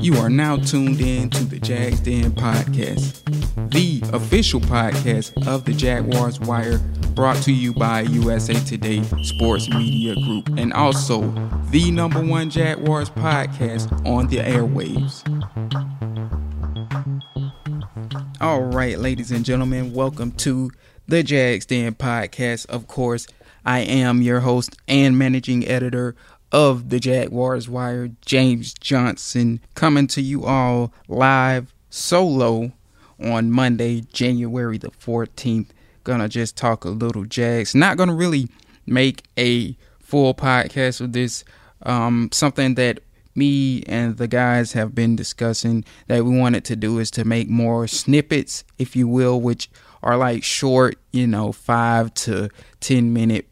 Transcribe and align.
You 0.00 0.16
are 0.18 0.28
now 0.28 0.56
tuned 0.56 1.00
in 1.00 1.30
to 1.30 1.44
the 1.44 1.58
Jags 1.58 2.00
Den 2.00 2.32
podcast, 2.32 3.22
the 3.70 4.02
official 4.14 4.60
podcast 4.60 5.46
of 5.46 5.64
the 5.64 5.72
Jaguars 5.72 6.38
Wire, 6.40 6.78
brought 7.14 7.36
to 7.44 7.52
you 7.52 7.72
by 7.72 8.02
USA 8.02 8.54
Today 8.54 9.02
Sports 9.22 9.68
Media 9.70 10.14
Group, 10.14 10.48
and 10.58 10.72
also 10.72 11.22
the 11.70 11.90
number 11.90 12.22
one 12.24 12.50
Jaguars 12.50 13.10
podcast 13.10 13.90
on 14.06 14.26
the 14.28 14.38
airwaves. 14.38 15.22
All 18.40 18.62
right, 18.62 18.98
ladies 18.98 19.30
and 19.30 19.44
gentlemen, 19.44 19.92
welcome 19.92 20.32
to 20.32 20.70
the 21.06 21.22
Jags 21.22 21.66
Den 21.66 21.94
podcast. 21.94 22.66
Of 22.66 22.86
course, 22.88 23.26
I 23.64 23.80
am 23.80 24.20
your 24.20 24.40
host 24.40 24.76
and 24.86 25.18
managing 25.18 25.66
editor 25.66 26.14
of 26.54 26.88
the 26.88 27.00
Jaguars 27.00 27.68
Wire, 27.68 28.10
James 28.24 28.74
Johnson, 28.74 29.58
coming 29.74 30.06
to 30.06 30.22
you 30.22 30.44
all 30.44 30.92
live 31.08 31.74
solo 31.90 32.70
on 33.20 33.50
Monday, 33.50 34.02
January 34.12 34.78
the 34.78 34.92
14th. 34.92 35.70
Gonna 36.04 36.28
just 36.28 36.56
talk 36.56 36.84
a 36.84 36.90
little 36.90 37.24
Jags. 37.24 37.74
Not 37.74 37.96
gonna 37.96 38.14
really 38.14 38.48
make 38.86 39.24
a 39.36 39.76
full 39.98 40.32
podcast 40.32 41.00
of 41.00 41.12
this. 41.12 41.44
Um, 41.82 42.28
something 42.30 42.76
that 42.76 43.00
me 43.34 43.82
and 43.88 44.16
the 44.16 44.28
guys 44.28 44.74
have 44.74 44.94
been 44.94 45.16
discussing 45.16 45.84
that 46.06 46.24
we 46.24 46.38
wanted 46.38 46.64
to 46.66 46.76
do 46.76 47.00
is 47.00 47.10
to 47.12 47.24
make 47.24 47.48
more 47.48 47.88
snippets, 47.88 48.62
if 48.78 48.94
you 48.94 49.08
will, 49.08 49.40
which 49.40 49.68
are 50.04 50.16
like 50.16 50.44
short, 50.44 50.98
you 51.10 51.26
know, 51.26 51.50
five 51.50 52.14
to 52.14 52.48
10 52.78 53.12
minute 53.12 53.48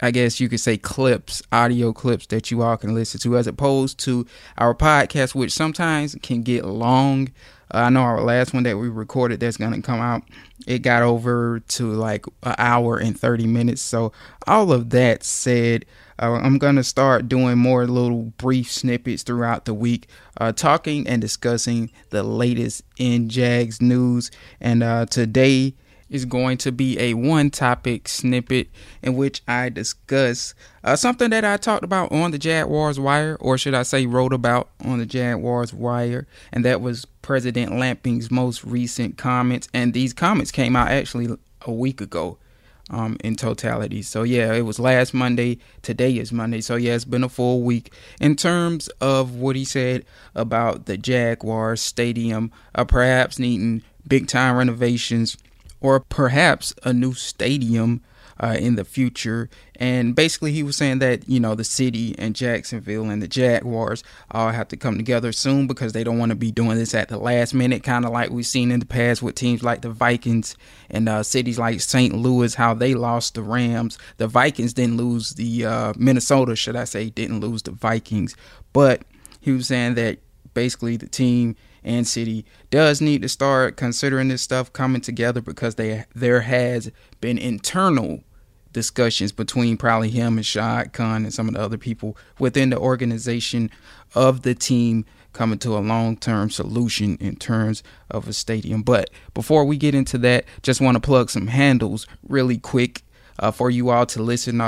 I 0.00 0.10
guess 0.10 0.40
you 0.40 0.48
could 0.48 0.60
say 0.60 0.76
clips, 0.76 1.42
audio 1.52 1.92
clips 1.92 2.26
that 2.26 2.50
you 2.50 2.62
all 2.62 2.76
can 2.76 2.94
listen 2.94 3.20
to, 3.20 3.36
as 3.36 3.46
opposed 3.46 3.98
to 4.00 4.26
our 4.58 4.74
podcast, 4.74 5.34
which 5.34 5.52
sometimes 5.52 6.16
can 6.22 6.42
get 6.42 6.64
long. 6.64 7.28
Uh, 7.72 7.78
I 7.78 7.90
know 7.90 8.02
our 8.02 8.22
last 8.22 8.54
one 8.54 8.62
that 8.62 8.78
we 8.78 8.88
recorded 8.88 9.40
that's 9.40 9.56
going 9.56 9.72
to 9.72 9.82
come 9.82 10.00
out, 10.00 10.22
it 10.66 10.80
got 10.80 11.02
over 11.02 11.60
to 11.60 11.92
like 11.92 12.26
an 12.42 12.54
hour 12.58 12.96
and 12.96 13.18
30 13.18 13.46
minutes. 13.46 13.82
So, 13.82 14.12
all 14.46 14.72
of 14.72 14.90
that 14.90 15.24
said, 15.24 15.84
uh, 16.18 16.32
I'm 16.32 16.58
going 16.58 16.76
to 16.76 16.84
start 16.84 17.28
doing 17.28 17.58
more 17.58 17.86
little 17.86 18.24
brief 18.38 18.70
snippets 18.70 19.22
throughout 19.22 19.64
the 19.64 19.74
week, 19.74 20.08
uh, 20.40 20.52
talking 20.52 21.06
and 21.06 21.20
discussing 21.20 21.90
the 22.10 22.22
latest 22.22 22.82
in 22.98 23.28
Jags 23.28 23.82
news. 23.82 24.30
And 24.60 24.82
uh, 24.82 25.06
today, 25.06 25.74
is 26.08 26.24
going 26.24 26.58
to 26.58 26.72
be 26.72 26.98
a 26.98 27.14
one 27.14 27.50
topic 27.50 28.08
snippet 28.08 28.68
in 29.02 29.16
which 29.16 29.42
I 29.48 29.68
discuss 29.68 30.54
uh, 30.84 30.96
something 30.96 31.30
that 31.30 31.44
I 31.44 31.56
talked 31.56 31.84
about 31.84 32.12
on 32.12 32.30
the 32.30 32.38
Jaguars 32.38 33.00
Wire, 33.00 33.36
or 33.40 33.58
should 33.58 33.74
I 33.74 33.82
say, 33.82 34.06
wrote 34.06 34.32
about 34.32 34.70
on 34.84 34.98
the 34.98 35.06
Jaguars 35.06 35.74
Wire, 35.74 36.26
and 36.52 36.64
that 36.64 36.80
was 36.80 37.04
President 37.22 37.72
Lamping's 37.72 38.30
most 38.30 38.64
recent 38.64 39.18
comments. 39.18 39.68
And 39.74 39.92
these 39.92 40.12
comments 40.12 40.52
came 40.52 40.76
out 40.76 40.88
actually 40.88 41.36
a 41.62 41.72
week 41.72 42.00
ago. 42.00 42.38
Um, 42.88 43.16
in 43.24 43.34
totality. 43.34 44.00
So, 44.02 44.22
yeah, 44.22 44.54
it 44.54 44.60
was 44.60 44.78
last 44.78 45.12
Monday. 45.12 45.58
Today 45.82 46.18
is 46.18 46.32
Monday. 46.32 46.60
So, 46.60 46.76
yeah, 46.76 46.94
it's 46.94 47.04
been 47.04 47.24
a 47.24 47.28
full 47.28 47.62
week. 47.62 47.92
In 48.20 48.36
terms 48.36 48.86
of 49.00 49.34
what 49.34 49.56
he 49.56 49.64
said 49.64 50.04
about 50.36 50.86
the 50.86 50.96
Jaguars 50.96 51.80
Stadium, 51.80 52.52
uh, 52.76 52.84
perhaps 52.84 53.40
needing 53.40 53.82
big 54.06 54.28
time 54.28 54.56
renovations 54.56 55.36
or 55.86 56.00
perhaps 56.00 56.74
a 56.82 56.92
new 56.92 57.14
stadium 57.14 58.02
uh, 58.40 58.56
in 58.58 58.74
the 58.74 58.84
future. 58.84 59.48
And 59.76 60.16
basically, 60.16 60.50
he 60.50 60.64
was 60.64 60.76
saying 60.76 60.98
that, 60.98 61.28
you 61.28 61.38
know, 61.38 61.54
the 61.54 61.62
city 61.62 62.12
and 62.18 62.34
Jacksonville 62.34 63.08
and 63.08 63.22
the 63.22 63.28
Jaguars 63.28 64.02
all 64.32 64.48
have 64.48 64.66
to 64.68 64.76
come 64.76 64.96
together 64.96 65.30
soon 65.30 65.68
because 65.68 65.92
they 65.92 66.02
don't 66.02 66.18
want 66.18 66.30
to 66.30 66.36
be 66.36 66.50
doing 66.50 66.76
this 66.76 66.92
at 66.92 67.08
the 67.08 67.18
last 67.18 67.54
minute, 67.54 67.84
kind 67.84 68.04
of 68.04 68.10
like 68.10 68.30
we've 68.30 68.48
seen 68.48 68.72
in 68.72 68.80
the 68.80 68.86
past 68.86 69.22
with 69.22 69.36
teams 69.36 69.62
like 69.62 69.82
the 69.82 69.90
Vikings 69.90 70.56
and 70.90 71.08
uh, 71.08 71.22
cities 71.22 71.56
like 71.56 71.80
St. 71.80 72.12
Louis, 72.12 72.56
how 72.56 72.74
they 72.74 72.94
lost 72.94 73.34
the 73.34 73.42
Rams. 73.42 73.96
The 74.16 74.26
Vikings 74.26 74.74
didn't 74.74 74.96
lose 74.96 75.34
the 75.34 75.66
uh, 75.66 75.92
Minnesota, 75.96 76.56
should 76.56 76.74
I 76.74 76.84
say, 76.84 77.10
didn't 77.10 77.38
lose 77.38 77.62
the 77.62 77.70
Vikings. 77.70 78.34
But 78.72 79.02
he 79.40 79.52
was 79.52 79.68
saying 79.68 79.94
that 79.94 80.18
basically 80.52 80.96
the 80.96 81.06
team 81.06 81.54
and 81.86 82.06
city 82.06 82.44
does 82.70 83.00
need 83.00 83.22
to 83.22 83.28
start 83.28 83.76
considering 83.76 84.28
this 84.28 84.42
stuff 84.42 84.72
coming 84.72 85.00
together 85.00 85.40
because 85.40 85.76
they 85.76 86.04
there 86.14 86.42
has 86.42 86.90
been 87.20 87.38
internal 87.38 88.22
discussions 88.72 89.32
between 89.32 89.78
probably 89.78 90.10
him 90.10 90.36
and 90.36 90.44
Shad 90.44 90.92
Khan 90.92 91.24
and 91.24 91.32
some 91.32 91.48
of 91.48 91.54
the 91.54 91.60
other 91.60 91.78
people 91.78 92.16
within 92.38 92.68
the 92.68 92.78
organization 92.78 93.70
of 94.14 94.42
the 94.42 94.54
team 94.54 95.06
coming 95.32 95.58
to 95.60 95.76
a 95.76 95.80
long-term 95.80 96.50
solution 96.50 97.16
in 97.18 97.36
terms 97.36 97.82
of 98.10 98.28
a 98.28 98.32
stadium. 98.32 98.82
But 98.82 99.08
before 99.32 99.64
we 99.64 99.76
get 99.76 99.94
into 99.94 100.18
that, 100.18 100.44
just 100.62 100.80
want 100.80 100.96
to 100.96 101.00
plug 101.00 101.30
some 101.30 101.46
handles 101.46 102.06
really 102.28 102.58
quick 102.58 103.02
uh, 103.38 103.50
for 103.50 103.70
you 103.70 103.90
all 103.90 104.06
to 104.06 104.22
listen 104.22 104.58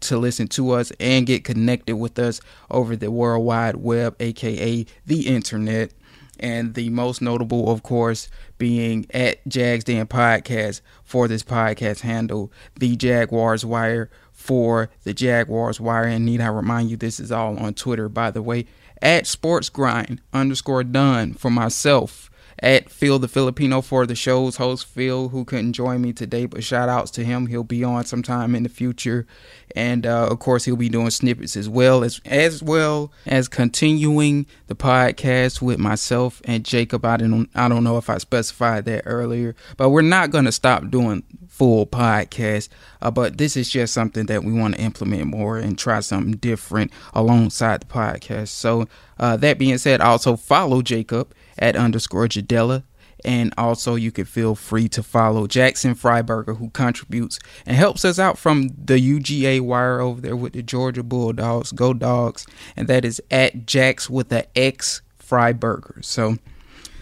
to 0.00 0.18
listen 0.18 0.48
to 0.48 0.70
us 0.70 0.92
and 1.00 1.26
get 1.26 1.44
connected 1.44 1.96
with 1.96 2.18
us 2.18 2.40
over 2.70 2.94
the 2.94 3.10
World 3.10 3.44
Wide 3.44 3.76
Web, 3.76 4.16
aka 4.20 4.86
the 5.06 5.26
internet 5.26 5.92
and 6.40 6.74
the 6.74 6.90
most 6.90 7.20
notable, 7.20 7.70
of 7.70 7.82
course, 7.82 8.28
being 8.58 9.06
at 9.10 9.46
Jags 9.46 9.84
Den 9.84 10.06
Podcast 10.06 10.80
for 11.04 11.28
this 11.28 11.42
podcast 11.42 12.00
handle, 12.00 12.52
the 12.78 12.96
Jaguars 12.96 13.64
Wire 13.64 14.10
for 14.32 14.90
the 15.04 15.14
Jaguars 15.14 15.80
Wire. 15.80 16.04
And 16.04 16.24
need 16.24 16.40
I 16.40 16.48
remind 16.48 16.90
you, 16.90 16.96
this 16.96 17.20
is 17.20 17.32
all 17.32 17.58
on 17.58 17.74
Twitter, 17.74 18.08
by 18.08 18.30
the 18.30 18.42
way, 18.42 18.66
at 19.02 19.26
Sports 19.26 19.68
Grind 19.68 20.20
underscore 20.32 20.84
done 20.84 21.34
for 21.34 21.50
myself 21.50 22.27
at 22.60 22.90
Phil 22.90 23.18
the 23.18 23.28
Filipino 23.28 23.80
for 23.80 24.06
the 24.06 24.14
show's 24.14 24.56
host, 24.56 24.86
Phil, 24.86 25.28
who 25.28 25.44
couldn't 25.44 25.74
join 25.74 26.00
me 26.00 26.12
today, 26.12 26.46
but 26.46 26.64
shout 26.64 26.88
outs 26.88 27.10
to 27.12 27.24
him. 27.24 27.46
He'll 27.46 27.64
be 27.64 27.84
on 27.84 28.04
sometime 28.04 28.54
in 28.54 28.64
the 28.64 28.68
future. 28.68 29.26
And 29.76 30.06
uh, 30.06 30.28
of 30.30 30.38
course, 30.38 30.64
he'll 30.64 30.76
be 30.76 30.88
doing 30.88 31.10
snippets 31.10 31.56
as 31.56 31.68
well 31.68 32.02
as 32.02 32.20
as 32.24 32.62
well 32.62 33.12
as 33.26 33.48
continuing 33.48 34.46
the 34.66 34.74
podcast 34.74 35.62
with 35.62 35.78
myself 35.78 36.40
and 36.44 36.64
Jacob. 36.64 37.04
I 37.04 37.18
don't 37.18 37.48
I 37.54 37.68
don't 37.68 37.84
know 37.84 37.98
if 37.98 38.10
I 38.10 38.18
specified 38.18 38.86
that 38.86 39.02
earlier, 39.06 39.54
but 39.76 39.90
we're 39.90 40.02
not 40.02 40.30
gonna 40.30 40.52
stop 40.52 40.90
doing 40.90 41.22
full 41.48 41.86
podcast. 41.86 42.68
Uh, 43.02 43.10
but 43.10 43.38
this 43.38 43.56
is 43.56 43.68
just 43.68 43.92
something 43.92 44.26
that 44.26 44.44
we 44.44 44.52
want 44.52 44.74
to 44.76 44.80
implement 44.80 45.26
more 45.26 45.58
and 45.58 45.78
try 45.78 46.00
something 46.00 46.32
different 46.32 46.92
alongside 47.14 47.82
the 47.82 47.86
podcast. 47.86 48.48
So 48.48 48.88
uh, 49.18 49.36
that 49.36 49.58
being 49.58 49.78
said, 49.78 50.00
also 50.00 50.36
follow 50.36 50.82
Jacob 50.82 51.34
at 51.58 51.76
underscore 51.76 52.28
Jadella. 52.28 52.84
And 53.24 53.52
also, 53.58 53.96
you 53.96 54.12
can 54.12 54.26
feel 54.26 54.54
free 54.54 54.88
to 54.90 55.02
follow 55.02 55.48
Jackson 55.48 55.96
Freiberger, 55.96 56.56
who 56.56 56.70
contributes 56.70 57.40
and 57.66 57.76
helps 57.76 58.04
us 58.04 58.18
out 58.18 58.38
from 58.38 58.68
the 58.68 58.94
UGA 58.94 59.60
wire 59.60 60.00
over 60.00 60.20
there 60.20 60.36
with 60.36 60.52
the 60.52 60.62
Georgia 60.62 61.02
Bulldogs. 61.02 61.72
Go 61.72 61.92
Dogs. 61.92 62.46
And 62.76 62.86
that 62.86 63.04
is 63.04 63.20
at 63.30 63.66
Jacks 63.66 64.08
with 64.08 64.28
the 64.28 64.46
X 64.56 65.02
Freiberger. 65.20 66.04
So, 66.04 66.36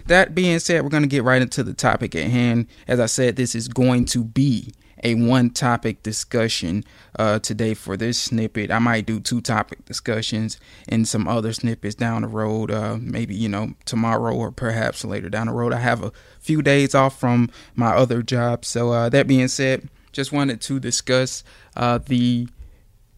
that 0.06 0.34
being 0.34 0.58
said, 0.58 0.82
we're 0.82 0.88
going 0.90 1.02
to 1.02 1.08
get 1.08 1.24
right 1.24 1.42
into 1.42 1.62
the 1.62 1.74
topic 1.74 2.14
at 2.14 2.30
hand. 2.30 2.66
As 2.88 3.00
I 3.00 3.06
said, 3.06 3.36
this 3.36 3.54
is 3.54 3.68
going 3.68 4.04
to 4.06 4.24
be 4.24 4.72
a 5.02 5.14
one 5.14 5.50
topic 5.50 6.02
discussion 6.02 6.84
uh, 7.18 7.38
today 7.38 7.74
for 7.74 7.96
this 7.96 8.18
snippet. 8.20 8.70
I 8.70 8.78
might 8.78 9.06
do 9.06 9.20
two 9.20 9.40
topic 9.40 9.84
discussions 9.84 10.58
and 10.88 11.06
some 11.06 11.28
other 11.28 11.52
snippets 11.52 11.94
down 11.94 12.22
the 12.22 12.28
road, 12.28 12.70
uh, 12.70 12.96
maybe, 13.00 13.34
you 13.34 13.48
know, 13.48 13.74
tomorrow 13.84 14.34
or 14.34 14.50
perhaps 14.50 15.04
later 15.04 15.28
down 15.28 15.46
the 15.46 15.52
road. 15.52 15.72
I 15.72 15.78
have 15.78 16.02
a 16.02 16.12
few 16.40 16.62
days 16.62 16.94
off 16.94 17.18
from 17.18 17.50
my 17.74 17.94
other 17.94 18.22
job. 18.22 18.64
So, 18.64 18.90
uh, 18.92 19.08
that 19.10 19.26
being 19.26 19.48
said, 19.48 19.88
just 20.12 20.32
wanted 20.32 20.60
to 20.62 20.80
discuss 20.80 21.44
uh, 21.76 21.98
the 21.98 22.48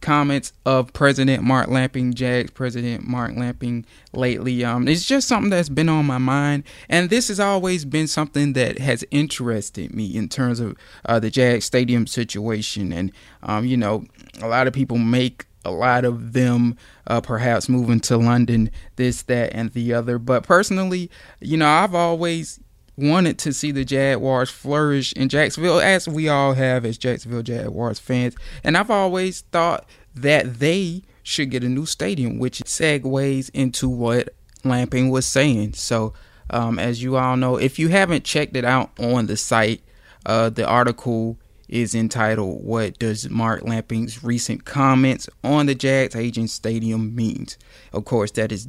comments 0.01 0.53
of 0.65 0.93
President 0.93 1.43
Mark 1.43 1.67
Lamping, 1.67 2.13
Jags 2.13 2.51
President 2.51 3.07
Mark 3.07 3.35
Lamping 3.35 3.85
lately. 4.13 4.63
Um, 4.63 4.87
it's 4.87 5.05
just 5.05 5.27
something 5.27 5.49
that's 5.49 5.69
been 5.69 5.89
on 5.89 6.05
my 6.05 6.17
mind, 6.17 6.63
and 6.89 7.09
this 7.09 7.27
has 7.27 7.39
always 7.39 7.85
been 7.85 8.07
something 8.07 8.53
that 8.53 8.79
has 8.79 9.03
interested 9.11 9.93
me 9.93 10.15
in 10.15 10.29
terms 10.29 10.59
of 10.59 10.75
uh, 11.05 11.19
the 11.19 11.29
Jags 11.29 11.65
Stadium 11.65 12.07
situation. 12.07 12.91
And 12.91 13.11
um, 13.43 13.65
you 13.65 13.77
know, 13.77 14.05
a 14.41 14.47
lot 14.47 14.67
of 14.67 14.73
people 14.73 14.97
make 14.97 15.45
a 15.65 15.71
lot 15.71 16.05
of 16.05 16.33
them 16.33 16.77
uh, 17.07 17.21
perhaps 17.21 17.67
moving 17.67 17.99
to 17.99 18.17
London, 18.17 18.71
this, 18.95 19.23
that, 19.23 19.53
and 19.53 19.71
the 19.73 19.93
other. 19.93 20.17
But 20.17 20.43
personally, 20.43 21.09
you 21.39 21.57
know, 21.57 21.67
I've 21.67 21.95
always 21.95 22.59
wanted 22.99 23.37
to 23.39 23.53
see 23.53 23.71
the 23.71 23.85
Jaguars 23.85 24.49
flourish 24.49 25.13
in 25.13 25.29
Jacksonville, 25.29 25.79
as 25.79 26.07
we 26.07 26.27
all 26.27 26.53
have 26.53 26.85
as 26.85 26.97
Jacksonville 26.97 27.43
Jaguars 27.43 27.99
fans. 27.99 28.35
And 28.63 28.77
I've 28.77 28.91
always 28.91 29.41
thought 29.51 29.87
that 30.15 30.59
they 30.59 31.03
should 31.23 31.49
get 31.49 31.63
a 31.63 31.69
new 31.69 31.85
stadium, 31.85 32.39
which 32.39 32.59
segues 32.61 33.49
into 33.53 33.87
what 33.87 34.29
Lamping 34.63 35.09
was 35.09 35.25
saying. 35.25 35.73
So, 35.73 36.13
um, 36.49 36.79
as 36.79 37.01
you 37.01 37.17
all 37.17 37.37
know, 37.37 37.57
if 37.57 37.79
you 37.79 37.89
haven't 37.89 38.25
checked 38.25 38.55
it 38.55 38.65
out 38.65 38.91
on 38.99 39.27
the 39.27 39.37
site, 39.37 39.81
uh, 40.25 40.49
the 40.49 40.67
article 40.67 41.37
is 41.69 41.93
entitled 41.93 42.65
What 42.65 42.97
Does 42.97 43.29
Mark 43.29 43.63
Lamping's 43.63 44.23
Recent 44.23 44.65
Comments 44.65 45.29
on 45.43 45.67
the 45.67 45.75
Jags 45.75 46.15
Aging 46.15 46.47
Stadium 46.47 47.15
Means? 47.15 47.57
Of 47.93 48.05
course, 48.05 48.31
that 48.31 48.51
is 48.51 48.65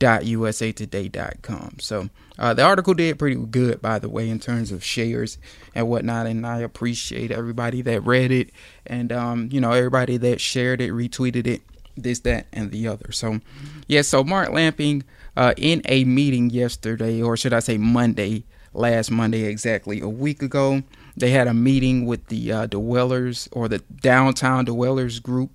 www.jaguarswire.usatoday.com. 0.00 1.76
So 1.80 2.08
uh, 2.38 2.54
the 2.54 2.62
article 2.62 2.94
did 2.94 3.18
pretty 3.18 3.36
good, 3.36 3.80
by 3.80 3.98
the 3.98 4.08
way, 4.08 4.28
in 4.28 4.40
terms 4.40 4.72
of 4.72 4.84
shares 4.84 5.38
and 5.74 5.88
whatnot. 5.88 6.26
And 6.26 6.46
I 6.46 6.60
appreciate 6.60 7.30
everybody 7.30 7.82
that 7.82 8.00
read 8.02 8.30
it 8.30 8.50
and, 8.86 9.12
um, 9.12 9.48
you 9.52 9.60
know, 9.60 9.72
everybody 9.72 10.16
that 10.18 10.40
shared 10.40 10.80
it, 10.80 10.90
retweeted 10.90 11.46
it, 11.46 11.62
this, 11.96 12.20
that, 12.20 12.46
and 12.52 12.70
the 12.70 12.88
other. 12.88 13.12
So, 13.12 13.40
yeah, 13.86 14.02
so 14.02 14.24
Mark 14.24 14.50
Lamping 14.50 15.04
uh, 15.36 15.54
in 15.56 15.82
a 15.86 16.04
meeting 16.04 16.50
yesterday, 16.50 17.22
or 17.22 17.36
should 17.36 17.52
I 17.52 17.60
say 17.60 17.78
Monday, 17.78 18.44
last 18.72 19.10
Monday, 19.10 19.44
exactly 19.44 20.00
a 20.00 20.08
week 20.08 20.42
ago. 20.42 20.82
They 21.16 21.30
had 21.30 21.46
a 21.46 21.54
meeting 21.54 22.06
with 22.06 22.26
the 22.26 22.50
uh, 22.50 22.66
Dwellers 22.66 23.48
or 23.52 23.68
the 23.68 23.78
Downtown 23.78 24.64
Dwellers 24.64 25.20
group, 25.20 25.50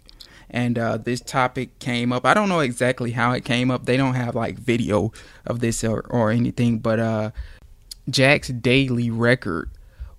and 0.50 0.78
uh, 0.78 0.98
this 0.98 1.22
topic 1.22 1.80
came 1.80 2.12
up. 2.12 2.25
I 2.25 2.34
don't 2.34 2.50
know 2.50 2.60
exactly 2.60 3.12
how 3.12 3.31
it 3.34 3.46
came 3.46 3.69
up. 3.72 3.86
They 3.86 3.98
don't 3.98 4.16
have 4.16 4.36
like 4.36 4.57
video 4.57 5.12
of 5.46 5.60
this 5.60 5.84
or, 5.84 6.06
or 6.10 6.31
anything, 6.31 6.80
but 6.80 7.00
uh, 7.00 7.31
Jax 8.10 8.50
Daily 8.50 9.10
Record 9.10 9.69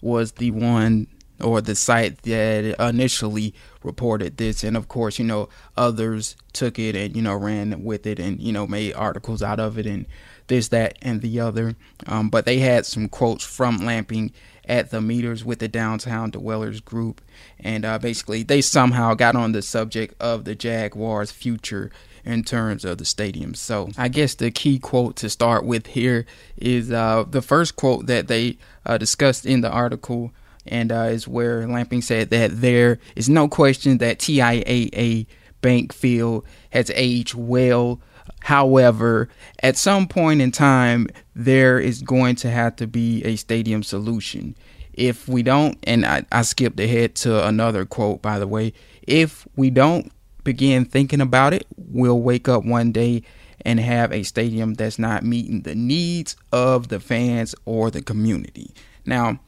was 0.01 0.33
the 0.33 0.51
one 0.51 1.07
or 1.41 1.61
the 1.61 1.75
site 1.75 2.23
that 2.23 2.77
initially 2.79 3.55
reported 3.83 4.37
this 4.37 4.63
and 4.63 4.77
of 4.77 4.89
course 4.89 5.19
you 5.19 5.25
know 5.25 5.49
others 5.75 6.37
took 6.53 6.79
it 6.79 6.95
and 6.95 7.17
you 7.17 7.23
know 7.23 7.35
ran 7.35 7.83
with 7.83 8.07
it 8.07 8.19
and 8.19 8.39
you 8.39 8.53
know 8.53 8.67
made 8.67 8.93
articles 8.93 9.43
out 9.43 9.59
of 9.59 9.79
it 9.79 9.87
and 9.87 10.05
this, 10.51 10.69
that, 10.69 10.99
and 11.01 11.23
the 11.23 11.41
other. 11.41 11.75
Um, 12.07 12.29
but 12.29 12.45
they 12.45 12.59
had 12.59 12.85
some 12.85 13.09
quotes 13.09 13.43
from 13.43 13.79
Lamping 13.79 14.33
at 14.67 14.91
the 14.91 15.01
meters 15.01 15.45
with 15.45 15.59
the 15.59 15.69
downtown 15.69 16.31
dwellers 16.31 16.81
group, 16.81 17.21
and 17.59 17.85
uh, 17.85 17.99
basically 17.99 18.43
they 18.43 18.61
somehow 18.61 19.15
got 19.15 19.37
on 19.37 19.53
the 19.53 19.63
subject 19.63 20.15
of 20.21 20.45
the 20.45 20.55
Jaguars' 20.55 21.31
future 21.31 21.91
in 22.25 22.45
terms 22.45 22.85
of 22.85 22.99
the 22.99 23.05
stadium. 23.05 23.55
So 23.55 23.91
I 23.97 24.09
guess 24.09 24.35
the 24.35 24.51
key 24.51 24.79
quote 24.79 25.17
to 25.17 25.31
start 25.31 25.65
with 25.65 25.89
here 25.89 26.27
is 26.57 26.93
uh, 26.93 27.25
the 27.29 27.43
first 27.43 27.77
quote 27.77 28.07
that 28.07 28.29
they 28.29 28.59
uh, 28.85 28.99
discussed 28.99 29.47
in 29.47 29.61
the 29.61 29.71
article, 29.71 30.33
and 30.67 30.93
uh, 30.93 31.09
is 31.11 31.27
where 31.27 31.67
Lamping 31.67 32.03
said 32.03 32.31
that 32.31 32.61
there 32.61 32.99
is 33.17 33.29
no 33.29 33.49
question 33.49 33.99
that 33.99 34.19
TIAA 34.19 35.27
Bank 35.63 35.93
Field 35.93 36.45
has 36.71 36.91
aged 36.95 37.35
well 37.35 38.01
However, 38.41 39.29
at 39.63 39.77
some 39.77 40.07
point 40.07 40.41
in 40.41 40.51
time, 40.53 41.09
there 41.35 41.79
is 41.79 42.03
going 42.03 42.37
to 42.37 42.51
have 42.51 42.77
to 42.77 42.87
be 42.87 43.23
a 43.25 43.37
stadium 43.37 43.83
solution. 43.83 44.57
If 44.93 45.29
we 45.29 45.43
don't, 45.43 45.79
and 45.85 46.05
I, 46.05 46.25
I 46.33 46.43
skipped 46.43 46.81
ahead 46.81 47.15
to 47.17 47.47
another 47.47 47.85
quote, 47.85 48.23
by 48.23 48.39
the 48.39 48.47
way, 48.47 48.73
if 49.07 49.47
we 49.57 49.71
don't 49.71 50.11
begin 50.45 50.85
thinking 50.85 51.21
about 51.21 51.53
it, 51.53 51.67
we'll 51.77 52.21
wake 52.21 52.49
up 52.49 52.65
one 52.65 52.93
day 52.93 53.23
and 53.65 53.79
have 53.79 54.13
a 54.13 54.23
stadium 54.23 54.75
that's 54.75 54.99
not 54.99 55.23
meeting 55.23 55.63
the 55.63 55.75
needs 55.75 56.37
of 56.53 56.89
the 56.89 56.99
fans 56.99 57.55
or 57.67 57.91
the 57.91 58.03
community. 58.03 58.75
Now, 59.05 59.39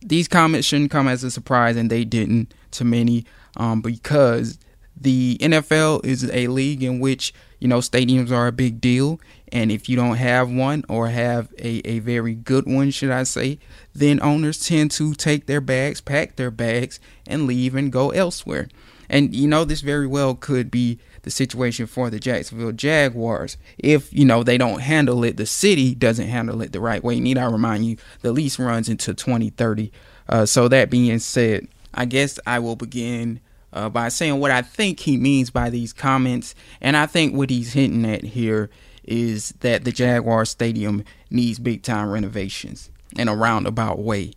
these 0.00 0.28
comments 0.28 0.66
shouldn't 0.66 0.90
come 0.90 1.06
as 1.06 1.22
a 1.22 1.30
surprise, 1.30 1.76
and 1.76 1.90
they 1.90 2.04
didn't 2.04 2.54
to 2.72 2.84
many, 2.84 3.24
um, 3.56 3.80
because 3.80 4.58
the 5.00 5.38
NFL 5.40 6.04
is 6.04 6.30
a 6.30 6.48
league 6.48 6.82
in 6.82 7.00
which 7.00 7.32
you 7.62 7.68
know, 7.68 7.78
stadiums 7.78 8.32
are 8.32 8.48
a 8.48 8.52
big 8.52 8.80
deal. 8.80 9.20
And 9.52 9.70
if 9.70 9.88
you 9.88 9.94
don't 9.94 10.16
have 10.16 10.50
one 10.50 10.84
or 10.88 11.06
have 11.06 11.52
a, 11.60 11.80
a 11.88 12.00
very 12.00 12.34
good 12.34 12.66
one, 12.66 12.90
should 12.90 13.12
I 13.12 13.22
say, 13.22 13.60
then 13.94 14.20
owners 14.20 14.66
tend 14.66 14.90
to 14.92 15.14
take 15.14 15.46
their 15.46 15.60
bags, 15.60 16.00
pack 16.00 16.34
their 16.34 16.50
bags, 16.50 16.98
and 17.24 17.46
leave 17.46 17.76
and 17.76 17.92
go 17.92 18.10
elsewhere. 18.10 18.66
And, 19.08 19.32
you 19.32 19.46
know, 19.46 19.64
this 19.64 19.80
very 19.80 20.08
well 20.08 20.34
could 20.34 20.72
be 20.72 20.98
the 21.22 21.30
situation 21.30 21.86
for 21.86 22.10
the 22.10 22.18
Jacksonville 22.18 22.72
Jaguars. 22.72 23.56
If, 23.78 24.12
you 24.12 24.24
know, 24.24 24.42
they 24.42 24.58
don't 24.58 24.80
handle 24.80 25.22
it, 25.22 25.36
the 25.36 25.46
city 25.46 25.94
doesn't 25.94 26.26
handle 26.26 26.62
it 26.62 26.72
the 26.72 26.80
right 26.80 27.04
way. 27.04 27.20
Need 27.20 27.38
I 27.38 27.44
remind 27.44 27.86
you, 27.86 27.96
the 28.22 28.32
lease 28.32 28.58
runs 28.58 28.88
into 28.88 29.14
2030. 29.14 29.92
Uh, 30.28 30.46
so, 30.46 30.66
that 30.66 30.90
being 30.90 31.16
said, 31.20 31.68
I 31.94 32.06
guess 32.06 32.40
I 32.44 32.58
will 32.58 32.74
begin 32.74 33.38
uh, 33.72 33.88
by 33.88 34.08
saying 34.08 34.38
what 34.38 34.50
I 34.50 34.62
think 34.62 35.00
he 35.00 35.16
means 35.16 35.50
by 35.50 35.70
these 35.70 35.92
comments. 35.92 36.54
And 36.80 36.96
I 36.96 37.06
think 37.06 37.34
what 37.34 37.50
he's 37.50 37.72
hinting 37.72 38.04
at 38.10 38.24
here 38.24 38.70
is 39.04 39.50
that 39.60 39.84
the 39.84 39.92
Jaguar 39.92 40.44
Stadium 40.44 41.04
needs 41.30 41.58
big 41.58 41.82
time 41.82 42.10
renovations 42.10 42.90
in 43.16 43.28
a 43.28 43.36
roundabout 43.36 43.98
way. 43.98 44.32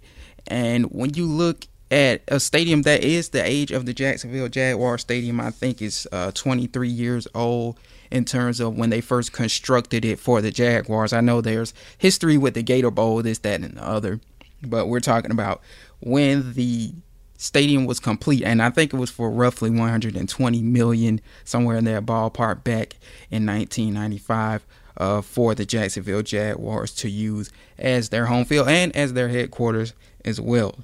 And 0.47 0.85
when 0.85 1.13
you 1.13 1.25
look 1.25 1.67
at 1.91 2.21
a 2.27 2.39
stadium 2.39 2.81
that 2.83 3.03
is 3.03 3.29
the 3.29 3.45
age 3.45 3.71
of 3.71 3.85
the 3.85 3.93
Jacksonville 3.93 4.49
Jaguar 4.49 4.97
Stadium, 4.97 5.39
I 5.39 5.51
think 5.51 5.81
is 5.81 6.07
uh, 6.11 6.31
23 6.31 6.89
years 6.89 7.27
old 7.35 7.79
in 8.11 8.25
terms 8.25 8.59
of 8.59 8.75
when 8.75 8.89
they 8.89 9.01
first 9.01 9.33
constructed 9.33 10.05
it 10.05 10.19
for 10.19 10.41
the 10.41 10.51
Jaguars. 10.51 11.13
I 11.13 11.21
know 11.21 11.41
there's 11.41 11.73
history 11.97 12.37
with 12.37 12.53
the 12.53 12.63
Gator 12.63 12.91
Bowl, 12.91 13.21
this, 13.21 13.39
that, 13.39 13.61
and 13.61 13.77
the 13.77 13.87
other, 13.87 14.19
but 14.63 14.87
we're 14.87 14.99
talking 14.99 15.31
about 15.31 15.61
when 15.99 16.53
the 16.53 16.93
stadium 17.37 17.85
was 17.85 17.99
complete 17.99 18.43
and 18.43 18.61
i 18.61 18.69
think 18.69 18.93
it 18.93 18.97
was 18.97 19.09
for 19.09 19.29
roughly 19.29 19.69
120 19.69 20.61
million 20.61 21.19
somewhere 21.43 21.77
in 21.77 21.85
that 21.85 22.05
ballpark 22.05 22.63
back 22.63 22.95
in 23.29 23.45
1995 23.45 24.65
uh, 24.97 25.21
for 25.21 25.53
the 25.53 25.65
jacksonville 25.65 26.21
jaguars 26.21 26.93
to 26.93 27.09
use 27.09 27.51
as 27.77 28.09
their 28.09 28.25
home 28.25 28.45
field 28.45 28.67
and 28.67 28.95
as 28.95 29.13
their 29.13 29.29
headquarters 29.29 29.93
as 30.23 30.41
well. 30.41 30.75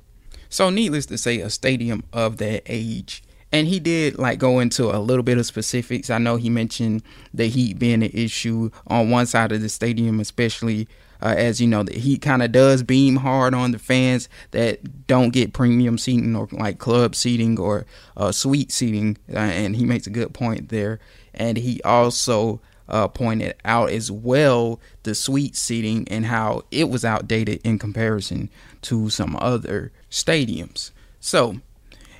So 0.49 0.69
needless 0.69 1.05
to 1.07 1.17
say 1.17 1.39
a 1.39 1.49
stadium 1.49 2.03
of 2.13 2.37
that 2.37 2.63
age. 2.65 3.23
And 3.51 3.67
he 3.67 3.79
did 3.79 4.17
like 4.17 4.39
go 4.39 4.59
into 4.59 4.95
a 4.95 4.99
little 4.99 5.23
bit 5.23 5.37
of 5.37 5.45
specifics. 5.45 6.09
I 6.09 6.19
know 6.19 6.37
he 6.37 6.49
mentioned 6.49 7.03
the 7.33 7.47
heat 7.47 7.79
being 7.79 8.03
an 8.03 8.11
issue 8.13 8.69
on 8.87 9.09
one 9.09 9.25
side 9.25 9.51
of 9.51 9.61
the 9.61 9.69
stadium 9.69 10.19
especially 10.21 10.87
uh, 11.21 11.35
as 11.37 11.61
you 11.61 11.67
know, 11.67 11.85
he 11.91 12.17
kind 12.17 12.41
of 12.41 12.51
does 12.51 12.83
beam 12.83 13.17
hard 13.17 13.53
on 13.53 13.71
the 13.71 13.79
fans 13.79 14.27
that 14.51 15.07
don't 15.07 15.29
get 15.29 15.53
premium 15.53 15.97
seating 15.97 16.35
or 16.35 16.47
like 16.51 16.79
club 16.79 17.15
seating 17.15 17.59
or 17.59 17.85
uh, 18.17 18.31
suite 18.31 18.71
seating. 18.71 19.17
Uh, 19.31 19.37
and 19.37 19.75
he 19.75 19.85
makes 19.85 20.07
a 20.07 20.11
good 20.11 20.33
point 20.33 20.69
there. 20.69 20.99
And 21.33 21.57
he 21.57 21.81
also 21.83 22.59
uh, 22.89 23.07
pointed 23.07 23.55
out 23.63 23.91
as 23.91 24.11
well 24.11 24.79
the 25.03 25.13
suite 25.13 25.55
seating 25.55 26.07
and 26.09 26.25
how 26.25 26.63
it 26.71 26.89
was 26.89 27.05
outdated 27.05 27.61
in 27.63 27.77
comparison 27.77 28.49
to 28.81 29.09
some 29.09 29.37
other 29.39 29.91
stadiums. 30.09 30.91
So, 31.19 31.57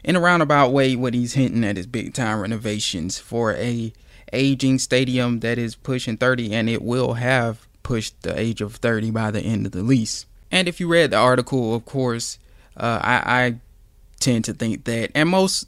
in 0.03 0.15
a 0.15 0.19
roundabout 0.19 0.71
way, 0.71 0.95
what 0.95 1.13
he's 1.13 1.33
hinting 1.33 1.63
at 1.63 1.77
is 1.77 1.87
big 1.87 2.13
time 2.13 2.39
renovations 2.39 3.19
for 3.19 3.53
a 3.55 3.93
aging 4.33 4.79
stadium 4.79 5.41
that 5.41 5.57
is 5.57 5.75
pushing 5.75 6.15
30 6.15 6.53
and 6.53 6.69
it 6.69 6.81
will 6.81 7.15
have 7.15 7.67
push 7.83 8.11
the 8.21 8.37
age 8.39 8.61
of 8.61 8.75
30 8.75 9.11
by 9.11 9.31
the 9.31 9.41
end 9.41 9.65
of 9.65 9.71
the 9.71 9.83
lease. 9.83 10.25
And 10.51 10.67
if 10.67 10.79
you 10.79 10.87
read 10.87 11.11
the 11.11 11.17
article, 11.17 11.73
of 11.73 11.85
course, 11.85 12.37
uh, 12.77 12.99
I, 13.01 13.45
I, 13.45 13.55
tend 14.19 14.45
to 14.45 14.53
think 14.53 14.83
that, 14.83 15.09
and 15.15 15.29
most, 15.29 15.67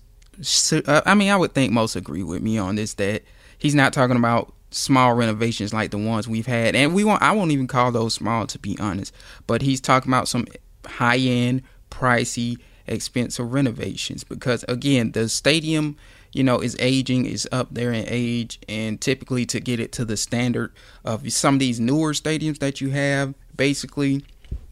uh, 0.72 1.02
I 1.08 1.16
mean, 1.16 1.32
I 1.32 1.36
would 1.36 1.54
think 1.54 1.74
most 1.74 1.96
agree 1.96 2.22
with 2.22 2.44
me 2.44 2.60
on 2.60 2.76
this 2.76 2.94
that 2.96 3.24
he's 3.58 3.74
not 3.74 3.94
talking 3.94 4.16
about 4.16 4.54
small 4.70 5.16
renovations 5.16 5.74
like 5.74 5.90
the 5.90 5.98
ones 5.98 6.28
we've 6.28 6.46
had, 6.46 6.76
and 6.76 6.94
we 6.94 7.04
want 7.04 7.24
I 7.24 7.32
won't 7.32 7.52
even 7.52 7.66
call 7.66 7.92
those 7.92 8.14
small 8.14 8.46
to 8.46 8.60
be 8.60 8.78
honest, 8.80 9.12
but 9.48 9.64
he's 9.64 9.82
talking 9.82 10.12
about 10.12 10.28
some 10.28 10.46
high 10.86 11.18
end, 11.18 11.64
pricey, 11.90 12.58
expensive 12.88 13.54
renovations 13.54 14.24
because 14.24 14.64
again, 14.68 15.14
the 15.14 15.30
stadium 15.30 15.98
you 16.34 16.44
know, 16.44 16.60
is 16.60 16.76
aging, 16.80 17.26
is 17.26 17.48
up 17.52 17.70
there 17.72 17.94
in 17.94 18.06
age, 18.08 18.60
and 18.68 19.00
typically 19.00 19.46
to 19.46 19.60
get 19.60 19.80
it 19.80 19.92
to 19.94 20.06
the 20.06 20.18
standard 20.18 20.74
of 21.06 21.32
some 21.32 21.56
of 21.56 21.60
these 21.60 21.80
newer 21.80 22.14
stadiums 22.14 22.60
that 22.60 22.82
you 22.82 22.90
have, 22.90 23.34
basically, 23.56 24.26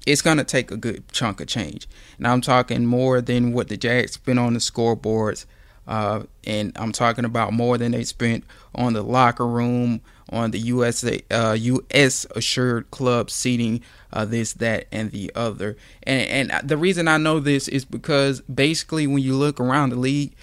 it's 0.06 0.22
gonna 0.22 0.44
take 0.44 0.72
a 0.72 0.77
good 0.77 1.08
chunk 1.12 1.39
of 1.39 1.48
change. 1.48 1.88
And 2.18 2.27
I'm 2.27 2.41
talking 2.41 2.86
more 2.86 3.22
than 3.22 3.53
what 3.53 3.68
the 3.68 3.77
Jags 3.77 4.13
spent 4.13 4.39
on 4.39 4.53
the 4.53 4.60
scoreboards, 4.60 5.46
uh, 5.88 6.24
and 6.44 6.72
I'm 6.75 6.91
talking 6.91 7.25
about 7.25 7.53
more 7.53 7.77
than 7.77 7.91
they 7.91 8.03
spent 8.03 8.44
on 8.74 8.94
the 8.94 9.03
locker 9.03 9.48
room, 9.48 10.01
on 10.32 10.51
the 10.51 10.60
USA 10.60 11.22
uh, 11.30 11.53
US 11.60 12.25
assured 12.36 12.89
club 12.89 13.30
seating, 13.30 13.82
uh, 14.13 14.25
this, 14.25 14.53
that, 14.53 14.88
and 14.91 15.12
the 15.12 15.32
other. 15.36 15.77
And 16.03 16.51
and 16.51 16.70
the 16.70 16.77
reason 16.77 17.08
I 17.08 17.18
know 17.18 17.39
this 17.39 17.68
is 17.68 17.86
because 17.86 18.41
basically 18.41 19.08
when 19.08 19.22
you 19.22 19.36
look 19.36 19.60
around 19.60 19.89
the 19.89 19.98
league, 19.98 20.34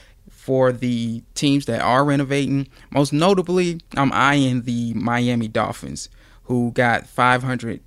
for 0.48 0.72
the 0.72 1.22
teams 1.34 1.66
that 1.66 1.82
are 1.82 2.06
renovating. 2.06 2.66
Most 2.90 3.12
notably, 3.12 3.82
I'm 3.98 4.10
eyeing 4.14 4.62
the 4.62 4.94
Miami 4.94 5.46
Dolphins, 5.46 6.08
who 6.44 6.72
got 6.72 7.06
500 7.06 7.80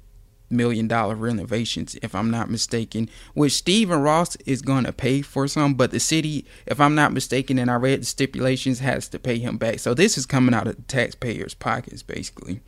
million 0.51 0.87
dollar 0.87 1.15
renovations, 1.15 1.97
if 2.03 2.13
I'm 2.13 2.29
not 2.29 2.51
mistaken, 2.51 3.09
which 3.33 3.53
Stephen 3.53 3.99
Ross 3.99 4.35
is 4.45 4.61
going 4.61 4.83
to 4.83 4.93
pay 4.93 5.23
for 5.23 5.47
some, 5.47 5.73
but 5.73 5.89
the 5.89 5.99
city, 5.99 6.45
if 6.67 6.79
I'm 6.79 6.93
not 6.93 7.13
mistaken, 7.13 7.57
and 7.57 7.71
I 7.71 7.75
read 7.77 8.01
the 8.01 8.05
stipulations, 8.05 8.77
has 8.77 9.07
to 9.07 9.17
pay 9.17 9.39
him 9.39 9.57
back. 9.57 9.79
So 9.79 9.95
this 9.95 10.15
is 10.15 10.27
coming 10.27 10.53
out 10.53 10.67
of 10.67 10.75
the 10.75 10.83
taxpayers' 10.83 11.55
pockets, 11.55 12.03
basically. 12.03 12.61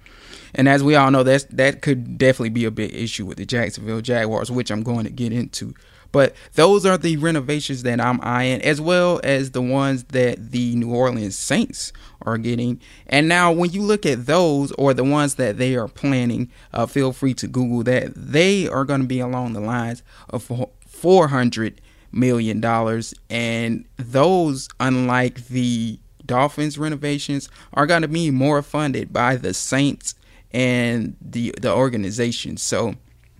And 0.56 0.68
as 0.68 0.84
we 0.84 0.96
all 0.96 1.12
know, 1.12 1.22
that's 1.22 1.44
that 1.52 1.84
could 1.84 2.18
definitely 2.18 2.50
be 2.50 2.66
a 2.66 2.72
big 2.72 2.96
issue 2.96 3.28
with 3.28 3.38
the 3.38 3.46
Jacksonville 3.46 4.02
Jaguars, 4.02 4.50
which 4.50 4.72
I'm 4.72 4.82
going 4.82 5.06
to 5.06 5.12
get 5.12 5.32
into. 5.32 5.76
But 6.14 6.36
those 6.54 6.86
are 6.86 6.98
the 6.98 7.18
renovations 7.18 7.84
that 7.84 8.00
I'm 8.00 8.22
eyeing, 8.22 8.62
as 8.62 8.80
well 8.80 9.20
as 9.24 9.52
the 9.52 9.64
ones 9.64 10.06
that 10.06 10.52
the 10.52 10.76
New 10.76 10.94
Orleans 10.94 11.36
Saints 11.36 11.92
are 12.22 12.38
getting. 12.38 12.80
And 13.08 13.28
now, 13.28 13.52
when 13.52 13.72
you 13.72 13.82
look 13.82 14.06
at 14.06 14.28
those 14.28 14.72
or 14.74 14.94
the 14.94 15.04
ones 15.04 15.36
that 15.36 15.58
they 15.58 15.76
are 15.76 15.88
planning, 15.88 16.52
uh, 16.72 16.86
feel 16.86 17.14
free 17.14 17.34
to 17.34 17.48
Google 17.48 17.84
that. 17.84 18.14
They 18.16 18.68
are 18.68 18.86
going 18.86 19.02
to 19.02 19.08
be 19.08 19.20
along 19.20 19.54
the 19.54 19.60
lines 19.60 20.04
of 20.30 20.50
400 20.86 21.82
million 22.12 22.62
dollars, 22.62 23.16
and 23.32 23.84
those, 23.98 24.70
unlike 24.80 25.48
the 25.48 26.00
Dolphins 26.24 26.78
renovations, 26.78 27.50
are 27.74 27.88
going 27.88 28.04
to 28.04 28.08
be 28.08 28.30
more 28.30 28.62
funded 28.62 29.12
by 29.12 29.36
the 29.36 29.54
Saints 29.54 30.14
and 30.52 31.18
the 31.20 31.56
the 31.60 31.74
organization. 31.74 32.58
So 32.58 32.94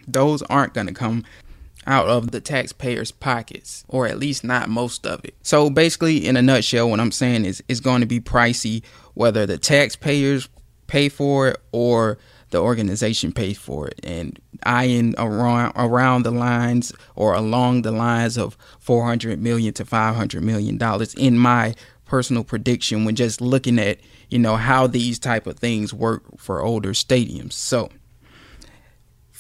those 0.08 0.42
aren't 0.44 0.74
going 0.74 0.88
to 0.88 0.94
come 0.94 1.24
out 1.86 2.08
of 2.08 2.32
the 2.32 2.42
taxpayers' 2.42 3.12
pockets, 3.12 3.84
or 3.88 4.08
at 4.08 4.20
least 4.20 4.44
not 4.44 4.70
most 4.70 5.06
of 5.06 5.24
it. 5.26 5.36
So 5.42 5.70
basically, 5.70 6.26
in 6.26 6.38
a 6.38 6.42
nutshell, 6.42 6.90
what 6.90 7.00
I'm 7.00 7.12
saying 7.12 7.46
is 7.46 7.64
it's 7.68 7.80
going 7.80 8.02
to 8.02 8.08
be 8.08 8.20
pricey 8.20 8.84
whether 9.14 9.46
the 9.46 9.58
taxpayers 9.58 10.50
pay 10.88 11.10
for 11.10 11.50
it 11.50 11.62
or 11.72 12.18
the 12.50 12.60
organization 12.60 13.32
pays 13.32 13.58
for 13.58 13.88
it. 13.88 14.00
And 14.04 14.40
eyeing 14.66 15.16
around 15.18 15.74
around 15.76 16.24
the 16.24 16.32
lines 16.32 16.94
or 17.16 17.34
along 17.34 17.82
the 17.82 17.92
lines 17.92 18.38
of 18.38 18.58
400 18.80 19.42
million 19.42 19.74
to 19.74 19.86
500 19.86 20.44
million 20.44 20.78
dollars 20.78 21.14
in 21.16 21.38
my 21.38 21.76
personal 22.06 22.44
prediction 22.44 23.06
when 23.06 23.16
just 23.16 23.42
looking 23.42 23.80
at 23.80 24.00
you 24.30 24.40
know 24.40 24.56
how 24.56 24.88
these 24.88 25.20
type 25.20 25.48
of 25.48 25.58
things 25.58 25.94
work 25.94 26.24
for 26.38 26.62
older 26.62 26.92
stadiums. 26.92 27.54
So 27.54 27.90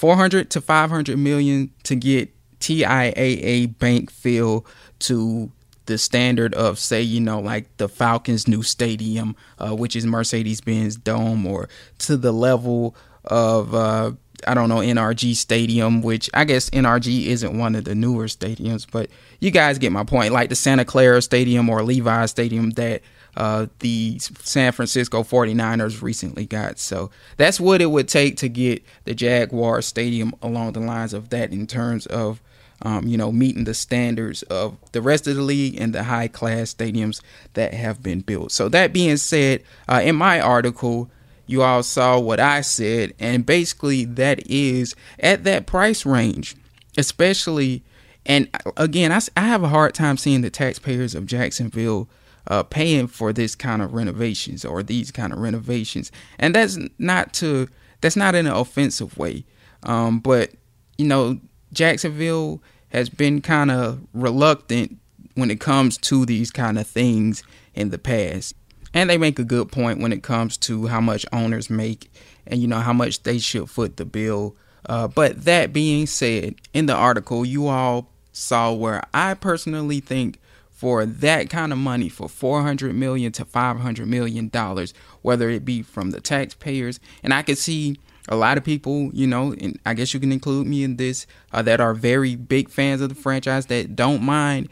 400 0.03 0.49
to 0.49 0.59
500 0.59 1.17
million 1.17 1.71
to 1.83 1.95
get 1.95 2.29
TIAA 2.59 3.79
Bank 3.79 4.11
Field 4.11 4.67
to 4.99 5.49
the 5.85 5.97
standard 5.97 6.53
of 6.55 6.77
say 6.77 7.01
you 7.01 7.21
know 7.21 7.39
like 7.39 7.77
the 7.77 7.87
Falcons 7.87 8.45
new 8.45 8.63
stadium 8.63 9.33
uh, 9.59 9.73
which 9.73 9.95
is 9.95 10.05
Mercedes-Benz 10.05 10.97
Dome 10.97 11.45
or 11.45 11.69
to 11.99 12.17
the 12.17 12.33
level 12.33 12.97
of 13.23 13.73
uh, 13.73 14.11
I 14.45 14.53
don't 14.53 14.67
know 14.67 14.79
NRG 14.79 15.37
Stadium 15.37 16.01
which 16.01 16.29
I 16.33 16.43
guess 16.43 16.69
NRG 16.71 17.27
isn't 17.27 17.57
one 17.57 17.73
of 17.73 17.85
the 17.85 17.95
newer 17.95 18.25
stadiums 18.25 18.85
but 18.91 19.09
you 19.39 19.51
guys 19.51 19.77
get 19.77 19.93
my 19.93 20.03
point. 20.03 20.33
Like 20.33 20.49
the 20.49 20.55
Santa 20.55 20.83
Clara 20.83 21.21
Stadium 21.21 21.69
or 21.69 21.81
Levi 21.81 22.25
Stadium 22.25 22.71
that 22.71 23.03
uh, 23.35 23.67
the 23.79 24.19
San 24.19 24.71
Francisco 24.71 25.23
49ers 25.23 26.01
recently 26.01 26.45
got. 26.45 26.79
So 26.79 27.09
that's 27.37 27.59
what 27.59 27.81
it 27.81 27.87
would 27.87 28.07
take 28.07 28.37
to 28.37 28.49
get 28.49 28.83
the 29.05 29.15
Jaguar 29.15 29.81
Stadium 29.81 30.33
along 30.41 30.73
the 30.73 30.79
lines 30.79 31.13
of 31.13 31.29
that 31.29 31.51
in 31.51 31.67
terms 31.67 32.05
of. 32.07 32.41
Um, 32.85 33.07
you 33.07 33.17
know, 33.17 33.31
meeting 33.31 33.63
the 33.63 33.73
standards 33.73 34.41
of 34.43 34.75
the 34.91 35.01
rest 35.01 35.25
of 35.25 35.37
the 35.37 35.41
league 35.41 35.79
and 35.79 35.95
the 35.95 36.03
high 36.03 36.27
class 36.27 36.73
stadiums 36.73 37.21
that 37.53 37.73
have 37.73 38.03
been 38.03 38.19
built. 38.19 38.51
So, 38.51 38.67
that 38.67 38.91
being 38.91 39.15
said, 39.15 39.63
uh, 39.87 40.01
in 40.03 40.17
my 40.17 40.41
article, 40.41 41.09
you 41.45 41.61
all 41.61 41.83
saw 41.83 42.19
what 42.19 42.41
I 42.41 42.59
said, 42.59 43.13
and 43.19 43.45
basically, 43.45 44.03
that 44.03 44.45
is 44.49 44.97
at 45.19 45.45
that 45.45 45.65
price 45.65 46.05
range, 46.05 46.57
especially. 46.97 47.83
And 48.25 48.49
again, 48.75 49.13
I, 49.13 49.19
I 49.37 49.41
have 49.41 49.63
a 49.63 49.69
hard 49.69 49.93
time 49.93 50.17
seeing 50.17 50.41
the 50.41 50.49
taxpayers 50.49 51.15
of 51.15 51.25
Jacksonville 51.25 52.09
uh, 52.47 52.63
paying 52.63 53.07
for 53.07 53.31
this 53.33 53.55
kind 53.55 53.81
of 53.81 53.93
renovations 53.93 54.65
or 54.65 54.83
these 54.83 55.11
kind 55.11 55.33
of 55.33 55.39
renovations, 55.39 56.11
and 56.39 56.55
that's 56.55 56.77
not 56.97 57.33
to 57.33 57.67
that's 58.01 58.15
not 58.15 58.35
in 58.35 58.47
an 58.47 58.53
offensive 58.53 59.17
way, 59.17 59.45
um, 59.83 60.19
but 60.19 60.51
you 60.97 61.07
know 61.07 61.39
Jacksonville 61.71 62.61
has 62.89 63.09
been 63.09 63.41
kind 63.41 63.71
of 63.71 64.01
reluctant 64.13 64.97
when 65.35 65.49
it 65.49 65.59
comes 65.59 65.97
to 65.97 66.25
these 66.25 66.51
kind 66.51 66.77
of 66.77 66.87
things 66.87 67.43
in 67.73 67.89
the 67.89 67.97
past, 67.97 68.55
and 68.93 69.09
they 69.09 69.17
make 69.17 69.39
a 69.39 69.43
good 69.43 69.71
point 69.71 69.99
when 69.99 70.13
it 70.13 70.23
comes 70.23 70.57
to 70.57 70.87
how 70.87 71.01
much 71.01 71.25
owners 71.31 71.69
make 71.69 72.11
and 72.45 72.61
you 72.61 72.67
know 72.67 72.79
how 72.79 72.93
much 72.93 73.23
they 73.23 73.39
should 73.39 73.69
foot 73.69 73.97
the 73.97 74.05
bill. 74.05 74.55
Uh, 74.85 75.07
but 75.07 75.45
that 75.45 75.71
being 75.71 76.05
said, 76.05 76.55
in 76.73 76.87
the 76.87 76.93
article, 76.93 77.45
you 77.45 77.67
all 77.67 78.09
saw 78.33 78.73
where 78.73 79.03
I 79.13 79.33
personally 79.33 79.99
think 79.99 80.39
for 80.83 81.05
that 81.05 81.49
kind 81.49 81.71
of 81.71 81.77
money 81.77 82.09
for 82.09 82.27
400 82.27 82.93
million 82.93 83.31
to 83.31 83.45
500 83.45 84.05
million 84.05 84.49
dollars 84.49 84.93
whether 85.21 85.49
it 85.49 85.63
be 85.63 85.81
from 85.81 86.11
the 86.11 86.19
taxpayers. 86.19 86.99
And 87.23 87.33
i 87.33 87.41
could 87.41 87.57
see 87.57 87.97
a 88.27 88.35
lot 88.35 88.57
of 88.57 88.65
people 88.65 89.09
you 89.13 89.25
know 89.25 89.53
and 89.53 89.79
i 89.85 89.93
guess 89.93 90.13
you 90.13 90.19
can 90.19 90.33
include 90.33 90.67
me 90.67 90.83
in 90.83 90.97
this 90.97 91.25
uh, 91.53 91.61
that 91.61 91.79
are 91.79 91.93
very 91.93 92.35
big 92.35 92.67
fans 92.67 92.99
of 92.99 93.07
the 93.07 93.15
franchise 93.15 93.67
that 93.67 93.95
don't 93.95 94.21
mind 94.21 94.67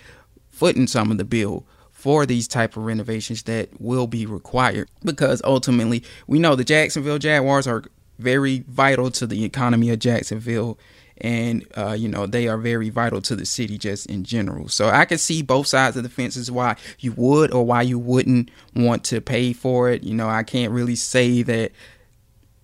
footing 0.50 0.86
some 0.86 1.12
of 1.12 1.18
the 1.18 1.24
bill 1.24 1.66
for 1.94 2.26
these 2.26 2.46
type 2.46 2.76
of 2.76 2.84
renovations 2.84 3.44
that 3.44 3.70
will 3.80 4.08
be 4.08 4.26
required. 4.26 4.90
Because 5.06 5.42
ultimately 5.46 6.04
we 6.28 6.40
know 6.40 6.58
the 6.58 6.66
jacksonville 6.66 7.20
jaguars 7.20 7.68
are 7.68 7.86
very 8.20 8.66
vital 8.68 9.12
to 9.12 9.26
the 9.26 9.46
economy 9.46 9.90
of 9.92 10.00
jacksonville 10.00 10.78
and 11.22 11.66
uh, 11.78 11.96
you 11.98 12.08
know 12.10 12.26
they 12.26 12.48
are 12.48 12.58
very 12.58 12.90
vital 12.90 13.22
to 13.22 13.36
the 13.36 13.46
city 13.46 13.78
just 13.78 14.08
in 14.08 14.24
general. 14.24 14.68
So 14.68 14.90
I 14.90 15.06
can 15.06 15.18
see 15.18 15.42
both 15.42 15.68
sides 15.68 15.96
of 15.96 16.04
the 16.04 16.10
fences 16.10 16.52
why 16.52 16.76
you 17.00 17.14
would 17.14 17.54
or 17.54 17.66
why 17.66 17.84
you 17.84 17.98
wouldn't 17.98 18.50
want 18.76 19.04
to 19.06 19.22
pay 19.22 19.54
for 19.54 19.90
it. 19.90 20.04
You 20.04 20.14
know 20.14 20.28
I 20.28 20.44
can't 20.44 20.74
really 20.74 20.96
say 20.96 21.44
that 21.44 21.72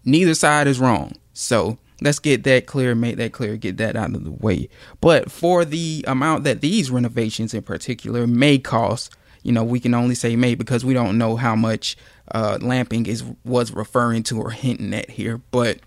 neither 0.04 0.34
side 0.34 0.68
is 0.68 0.80
wrong. 0.80 1.14
So 1.34 1.78
let's 2.02 2.20
get 2.20 2.44
that 2.44 2.66
clear, 2.66 2.96
make 2.96 3.18
that 3.18 3.32
clear, 3.32 3.58
get 3.58 3.78
that 3.78 3.96
out 3.96 4.16
of 4.16 4.24
the 4.24 4.32
way. 4.32 4.70
But 5.02 5.32
for 5.32 5.64
the 5.64 6.04
amount 6.08 6.44
that 6.46 6.62
these 6.62 6.90
renovations 6.90 7.54
in 7.54 7.62
particular 7.62 8.26
may 8.26 8.58
cost, 8.58 9.16
you 9.44 9.52
know 9.52 9.64
we 9.64 9.80
can 9.80 9.94
only 9.94 10.16
say 10.16 10.36
may 10.36 10.56
because 10.56 10.84
we 10.84 10.94
don't 10.94 11.18
know 11.18 11.36
how 11.36 11.56
much 11.56 11.96
uh, 12.32 12.58
Lamping 12.60 13.06
is 13.06 13.24
was 13.46 13.72
referring 13.72 14.24
to 14.24 14.42
or 14.42 14.50
hinting 14.50 14.94
at 14.94 15.12
here, 15.12 15.40
but 15.52 15.80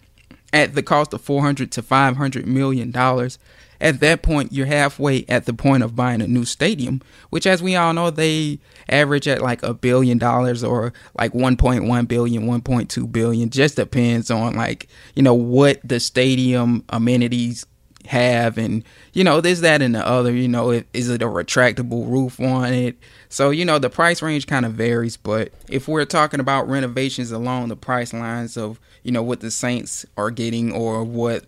at 0.52 0.74
the 0.74 0.82
cost 0.82 1.12
of 1.12 1.20
400 1.20 1.70
to 1.72 1.82
500 1.82 2.46
million 2.46 2.90
dollars. 2.90 3.38
At 3.80 4.00
that 4.00 4.22
point 4.22 4.52
you're 4.52 4.66
halfway 4.66 5.24
at 5.26 5.46
the 5.46 5.54
point 5.54 5.82
of 5.82 5.96
buying 5.96 6.20
a 6.20 6.26
new 6.26 6.44
stadium 6.44 7.00
which 7.30 7.46
as 7.46 7.62
we 7.62 7.76
all 7.76 7.94
know 7.94 8.10
they 8.10 8.58
average 8.90 9.26
at 9.26 9.40
like 9.40 9.62
a 9.62 9.72
billion 9.72 10.18
dollars 10.18 10.62
or 10.62 10.92
like 11.18 11.32
1.1 11.32 12.08
billion 12.08 12.42
1.2 12.42 13.12
billion. 13.12 13.48
Just 13.48 13.76
depends 13.76 14.30
on 14.30 14.54
like 14.54 14.88
you 15.14 15.22
know 15.22 15.34
what 15.34 15.80
the 15.82 15.98
stadium 15.98 16.84
amenities 16.90 17.64
have 18.06 18.58
and 18.58 18.82
you 19.12 19.22
know 19.22 19.40
there's 19.40 19.60
that 19.60 19.82
and 19.82 19.94
the 19.94 20.06
other 20.06 20.32
you 20.32 20.48
know 20.48 20.70
is 20.70 21.08
it 21.08 21.22
a 21.22 21.26
retractable 21.26 22.08
roof 22.10 22.40
on 22.40 22.72
it? 22.72 22.96
So 23.28 23.50
you 23.50 23.64
know 23.64 23.78
the 23.78 23.90
price 23.90 24.22
range 24.22 24.46
kind 24.46 24.66
of 24.66 24.72
varies 24.72 25.16
but 25.16 25.52
if 25.68 25.88
we're 25.88 26.04
talking 26.04 26.40
about 26.40 26.68
renovations 26.68 27.30
along 27.30 27.68
the 27.68 27.76
price 27.76 28.12
lines 28.12 28.56
of 28.56 28.80
you 29.02 29.12
know 29.12 29.22
what 29.22 29.40
the 29.40 29.50
saints 29.50 30.06
are 30.16 30.30
getting 30.30 30.72
or 30.72 31.04
what 31.04 31.44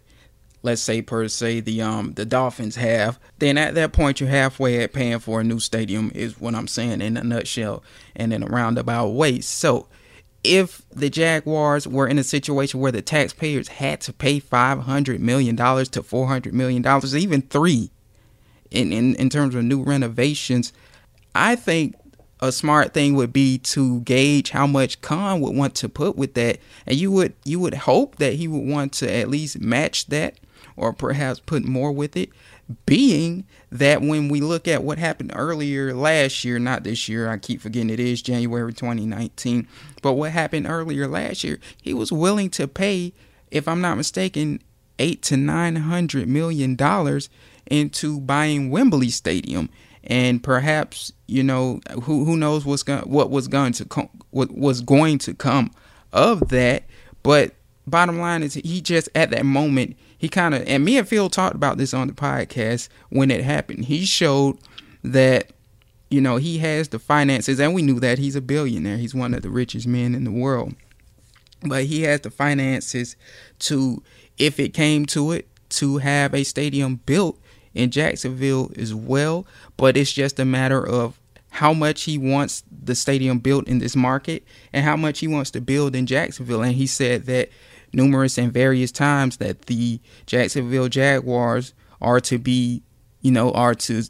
let's 0.62 0.82
say 0.82 1.02
per 1.02 1.26
se 1.26 1.60
the 1.60 1.82
um 1.82 2.12
the 2.12 2.24
dolphins 2.24 2.76
have 2.76 3.18
then 3.38 3.58
at 3.58 3.74
that 3.74 3.92
point 3.92 4.20
you're 4.20 4.28
halfway 4.28 4.80
at 4.82 4.92
paying 4.92 5.18
for 5.18 5.40
a 5.40 5.44
new 5.44 5.58
stadium 5.58 6.12
is 6.14 6.40
what 6.40 6.54
i'm 6.54 6.68
saying 6.68 7.00
in 7.00 7.16
a 7.16 7.24
nutshell 7.24 7.82
and 8.14 8.32
in 8.32 8.42
a 8.42 8.46
roundabout 8.46 9.08
way. 9.08 9.40
So 9.40 9.88
if 10.44 10.82
the 10.90 11.08
Jaguars 11.08 11.86
were 11.86 12.08
in 12.08 12.18
a 12.18 12.24
situation 12.24 12.80
where 12.80 12.92
the 12.92 13.02
taxpayers 13.02 13.68
had 13.68 14.00
to 14.02 14.12
pay 14.12 14.40
$500 14.40 15.18
million 15.20 15.56
to 15.56 15.62
$400 15.62 16.52
million, 16.52 16.84
even 17.16 17.42
three 17.42 17.90
in, 18.70 18.92
in, 18.92 19.14
in 19.16 19.30
terms 19.30 19.54
of 19.54 19.64
new 19.64 19.82
renovations, 19.82 20.72
I 21.34 21.54
think 21.56 21.94
a 22.40 22.50
smart 22.50 22.92
thing 22.92 23.14
would 23.14 23.32
be 23.32 23.58
to 23.58 24.00
gauge 24.00 24.50
how 24.50 24.66
much 24.66 25.00
Khan 25.00 25.40
would 25.40 25.54
want 25.54 25.76
to 25.76 25.88
put 25.88 26.16
with 26.16 26.34
that. 26.34 26.58
And 26.86 26.96
you 26.96 27.12
would 27.12 27.34
you 27.44 27.60
would 27.60 27.74
hope 27.74 28.16
that 28.16 28.34
he 28.34 28.48
would 28.48 28.66
want 28.66 28.92
to 28.94 29.10
at 29.10 29.28
least 29.28 29.60
match 29.60 30.06
that 30.06 30.38
or 30.76 30.92
perhaps 30.92 31.38
put 31.38 31.64
more 31.64 31.92
with 31.92 32.16
it 32.16 32.30
being 32.86 33.44
that 33.70 34.02
when 34.02 34.28
we 34.28 34.40
look 34.40 34.68
at 34.68 34.84
what 34.84 34.98
happened 34.98 35.32
earlier 35.34 35.94
last 35.94 36.44
year, 36.44 36.58
not 36.58 36.84
this 36.84 37.08
year, 37.08 37.28
I 37.28 37.38
keep 37.38 37.60
forgetting 37.60 37.90
it 37.90 38.00
is 38.00 38.22
January 38.22 38.72
2019, 38.72 39.66
but 40.02 40.14
what 40.14 40.32
happened 40.32 40.66
earlier 40.68 41.06
last 41.06 41.44
year, 41.44 41.58
he 41.80 41.94
was 41.94 42.12
willing 42.12 42.50
to 42.50 42.68
pay, 42.68 43.12
if 43.50 43.66
I'm 43.68 43.80
not 43.80 43.96
mistaken, 43.96 44.60
eight 44.98 45.22
to 45.22 45.36
nine 45.36 45.76
hundred 45.76 46.28
million 46.28 46.76
dollars 46.76 47.28
into 47.66 48.20
buying 48.20 48.70
Wembley 48.70 49.10
Stadium, 49.10 49.68
and 50.04 50.42
perhaps 50.42 51.12
you 51.26 51.42
know 51.42 51.80
who 52.02 52.24
who 52.24 52.36
knows 52.36 52.64
what's 52.64 52.82
going 52.82 53.02
what 53.02 53.30
was 53.30 53.48
going 53.48 53.72
to 53.74 54.08
what 54.30 54.56
was 54.56 54.80
going 54.80 55.18
to 55.18 55.34
come 55.34 55.70
of 56.12 56.48
that, 56.48 56.84
but 57.22 57.54
bottom 57.86 58.18
line 58.18 58.42
is 58.42 58.54
he 58.54 58.80
just 58.80 59.08
at 59.14 59.30
that 59.30 59.44
moment 59.44 59.96
he 60.22 60.28
kind 60.28 60.54
of 60.54 60.62
and 60.68 60.84
me 60.84 60.96
and 60.96 61.08
Phil 61.08 61.28
talked 61.28 61.56
about 61.56 61.78
this 61.78 61.92
on 61.92 62.06
the 62.06 62.12
podcast 62.14 62.88
when 63.10 63.28
it 63.28 63.42
happened. 63.42 63.86
He 63.86 64.06
showed 64.06 64.56
that 65.02 65.50
you 66.10 66.20
know 66.20 66.36
he 66.36 66.58
has 66.58 66.88
the 66.88 67.00
finances, 67.00 67.58
and 67.58 67.74
we 67.74 67.82
knew 67.82 67.98
that 67.98 68.18
he's 68.18 68.36
a 68.36 68.40
billionaire. 68.40 68.98
He's 68.98 69.16
one 69.16 69.34
of 69.34 69.42
the 69.42 69.50
richest 69.50 69.84
men 69.84 70.14
in 70.14 70.22
the 70.22 70.30
world, 70.30 70.76
but 71.64 71.86
he 71.86 72.02
has 72.02 72.20
the 72.20 72.30
finances 72.30 73.16
to, 73.58 74.00
if 74.38 74.60
it 74.60 74.72
came 74.72 75.06
to 75.06 75.32
it, 75.32 75.48
to 75.70 75.98
have 75.98 76.34
a 76.34 76.44
stadium 76.44 77.00
built 77.04 77.36
in 77.74 77.90
Jacksonville 77.90 78.70
as 78.76 78.94
well. 78.94 79.44
But 79.76 79.96
it's 79.96 80.12
just 80.12 80.38
a 80.38 80.44
matter 80.44 80.86
of 80.86 81.18
how 81.50 81.72
much 81.72 82.04
he 82.04 82.16
wants 82.16 82.62
the 82.70 82.94
stadium 82.94 83.40
built 83.40 83.66
in 83.66 83.80
this 83.80 83.96
market 83.96 84.44
and 84.72 84.84
how 84.84 84.96
much 84.96 85.18
he 85.18 85.26
wants 85.26 85.50
to 85.50 85.60
build 85.60 85.96
in 85.96 86.06
Jacksonville. 86.06 86.62
And 86.62 86.74
he 86.74 86.86
said 86.86 87.26
that 87.26 87.48
numerous 87.92 88.38
and 88.38 88.52
various 88.52 88.92
times 88.92 89.36
that 89.38 89.62
the 89.62 90.00
Jacksonville 90.26 90.88
Jaguars 90.88 91.74
are 92.00 92.20
to 92.20 92.38
be, 92.38 92.82
you 93.20 93.30
know, 93.30 93.52
are 93.52 93.74
to 93.74 94.04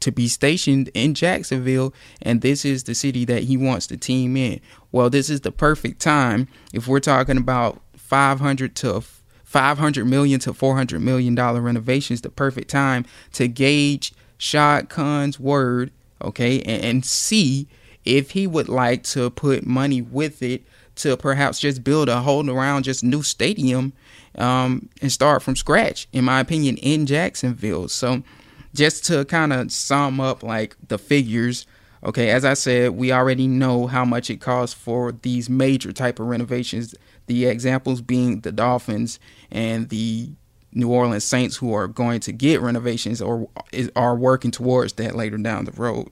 to 0.00 0.12
be 0.12 0.28
stationed 0.28 0.90
in 0.92 1.14
Jacksonville 1.14 1.94
and 2.20 2.42
this 2.42 2.66
is 2.66 2.84
the 2.84 2.94
city 2.94 3.24
that 3.24 3.44
he 3.44 3.56
wants 3.56 3.86
the 3.86 3.96
team 3.96 4.36
in. 4.36 4.60
Well, 4.92 5.08
this 5.08 5.30
is 5.30 5.40
the 5.40 5.52
perfect 5.52 6.00
time 6.00 6.46
if 6.74 6.86
we're 6.86 7.00
talking 7.00 7.38
about 7.38 7.80
500 7.96 8.74
to 8.76 9.02
500 9.54 10.04
million 10.04 10.40
to 10.40 10.52
400 10.52 11.00
million 11.00 11.34
dollar 11.34 11.60
renovations, 11.60 12.20
the 12.20 12.28
perfect 12.28 12.68
time 12.68 13.06
to 13.32 13.48
gauge 13.48 14.12
Shad 14.36 14.88
Khan's 14.88 15.40
word, 15.40 15.90
okay, 16.20 16.60
and, 16.62 16.84
and 16.84 17.04
see 17.04 17.68
if 18.04 18.32
he 18.32 18.46
would 18.46 18.68
like 18.68 19.04
to 19.04 19.30
put 19.30 19.64
money 19.64 20.02
with 20.02 20.42
it 20.42 20.64
to 20.96 21.16
perhaps 21.16 21.60
just 21.60 21.82
build 21.82 22.08
a 22.08 22.20
whole 22.20 22.48
around 22.48 22.84
just 22.84 23.02
new 23.02 23.22
stadium 23.22 23.92
um, 24.36 24.88
and 25.00 25.10
start 25.10 25.42
from 25.42 25.56
scratch, 25.56 26.08
in 26.12 26.24
my 26.24 26.40
opinion, 26.40 26.76
in 26.78 27.06
Jacksonville. 27.06 27.88
So 27.88 28.22
just 28.74 29.04
to 29.06 29.24
kind 29.24 29.52
of 29.52 29.70
sum 29.72 30.20
up 30.20 30.42
like 30.42 30.76
the 30.88 30.98
figures, 30.98 31.66
okay, 32.02 32.30
as 32.30 32.44
I 32.44 32.54
said, 32.54 32.92
we 32.92 33.12
already 33.12 33.46
know 33.46 33.86
how 33.86 34.04
much 34.04 34.30
it 34.30 34.40
costs 34.40 34.74
for 34.74 35.12
these 35.12 35.48
major 35.48 35.92
type 35.92 36.18
of 36.18 36.26
renovations 36.26 36.94
the 37.26 37.46
examples 37.46 38.02
being 38.02 38.40
the 38.40 38.52
Dolphins 38.52 39.18
and 39.50 39.88
the 39.88 40.30
New 40.72 40.90
Orleans 40.90 41.24
Saints, 41.24 41.56
who 41.56 41.72
are 41.72 41.88
going 41.88 42.20
to 42.20 42.32
get 42.32 42.60
renovations 42.60 43.22
or 43.22 43.48
are 43.96 44.16
working 44.16 44.50
towards 44.50 44.94
that 44.94 45.14
later 45.14 45.38
down 45.38 45.64
the 45.64 45.72
road. 45.72 46.10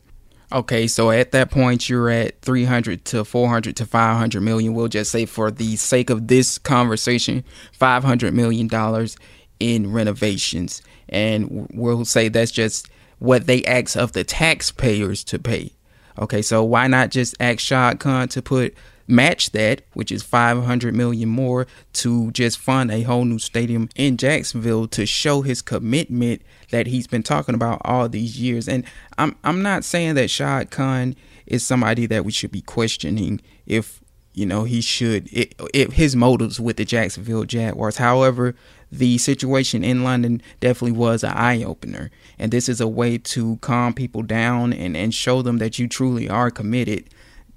Okay, 0.52 0.86
so 0.86 1.10
at 1.10 1.32
that 1.32 1.50
point, 1.50 1.88
you're 1.88 2.10
at 2.10 2.42
300 2.42 3.06
to 3.06 3.24
400 3.24 3.74
to 3.76 3.86
500 3.86 4.40
million. 4.42 4.74
We'll 4.74 4.88
just 4.88 5.10
say, 5.10 5.24
for 5.24 5.50
the 5.50 5.76
sake 5.76 6.10
of 6.10 6.28
this 6.28 6.58
conversation, 6.58 7.42
500 7.72 8.34
million 8.34 8.66
dollars 8.66 9.16
in 9.60 9.92
renovations, 9.92 10.82
and 11.08 11.68
we'll 11.72 12.04
say 12.04 12.28
that's 12.28 12.50
just 12.50 12.88
what 13.18 13.46
they 13.46 13.64
ask 13.64 13.96
of 13.96 14.12
the 14.12 14.24
taxpayers 14.24 15.24
to 15.24 15.38
pay. 15.38 15.72
Okay, 16.18 16.42
so 16.42 16.62
why 16.62 16.86
not 16.86 17.10
just 17.10 17.34
ask 17.40 17.60
Shad 17.60 17.98
to 18.00 18.42
put 18.42 18.74
match 19.06 19.50
that, 19.50 19.82
which 19.92 20.12
is 20.12 20.22
500 20.22 20.94
million 20.94 21.28
more 21.28 21.66
to 21.94 22.30
just 22.32 22.58
fund 22.58 22.90
a 22.90 23.02
whole 23.02 23.24
new 23.24 23.38
stadium 23.38 23.88
in 23.96 24.16
Jacksonville 24.16 24.86
to 24.88 25.06
show 25.06 25.42
his 25.42 25.62
commitment 25.62 26.42
that 26.70 26.86
he's 26.86 27.06
been 27.06 27.22
talking 27.22 27.54
about 27.54 27.80
all 27.84 28.08
these 28.08 28.40
years. 28.40 28.68
And 28.68 28.84
I'm 29.18 29.36
I'm 29.44 29.62
not 29.62 29.84
saying 29.84 30.14
that 30.14 30.30
Shad 30.30 30.70
Khan 30.70 31.14
is 31.46 31.64
somebody 31.64 32.06
that 32.06 32.24
we 32.24 32.32
should 32.32 32.52
be 32.52 32.62
questioning 32.62 33.40
if 33.66 34.00
you 34.34 34.46
know 34.46 34.64
he 34.64 34.80
should 34.80 35.28
it, 35.32 35.54
if 35.74 35.92
his 35.92 36.16
motives 36.16 36.58
with 36.58 36.76
the 36.76 36.84
Jacksonville 36.84 37.44
Jaguars. 37.44 37.98
However, 37.98 38.54
the 38.90 39.18
situation 39.18 39.82
in 39.84 40.04
London 40.04 40.42
definitely 40.60 40.92
was 40.92 41.24
an 41.24 41.32
eye 41.32 41.62
opener, 41.62 42.10
and 42.38 42.52
this 42.52 42.68
is 42.68 42.80
a 42.80 42.88
way 42.88 43.18
to 43.18 43.56
calm 43.56 43.94
people 43.94 44.22
down 44.22 44.72
and 44.72 44.96
and 44.96 45.14
show 45.14 45.42
them 45.42 45.58
that 45.58 45.78
you 45.78 45.88
truly 45.88 46.28
are 46.28 46.50
committed 46.50 47.08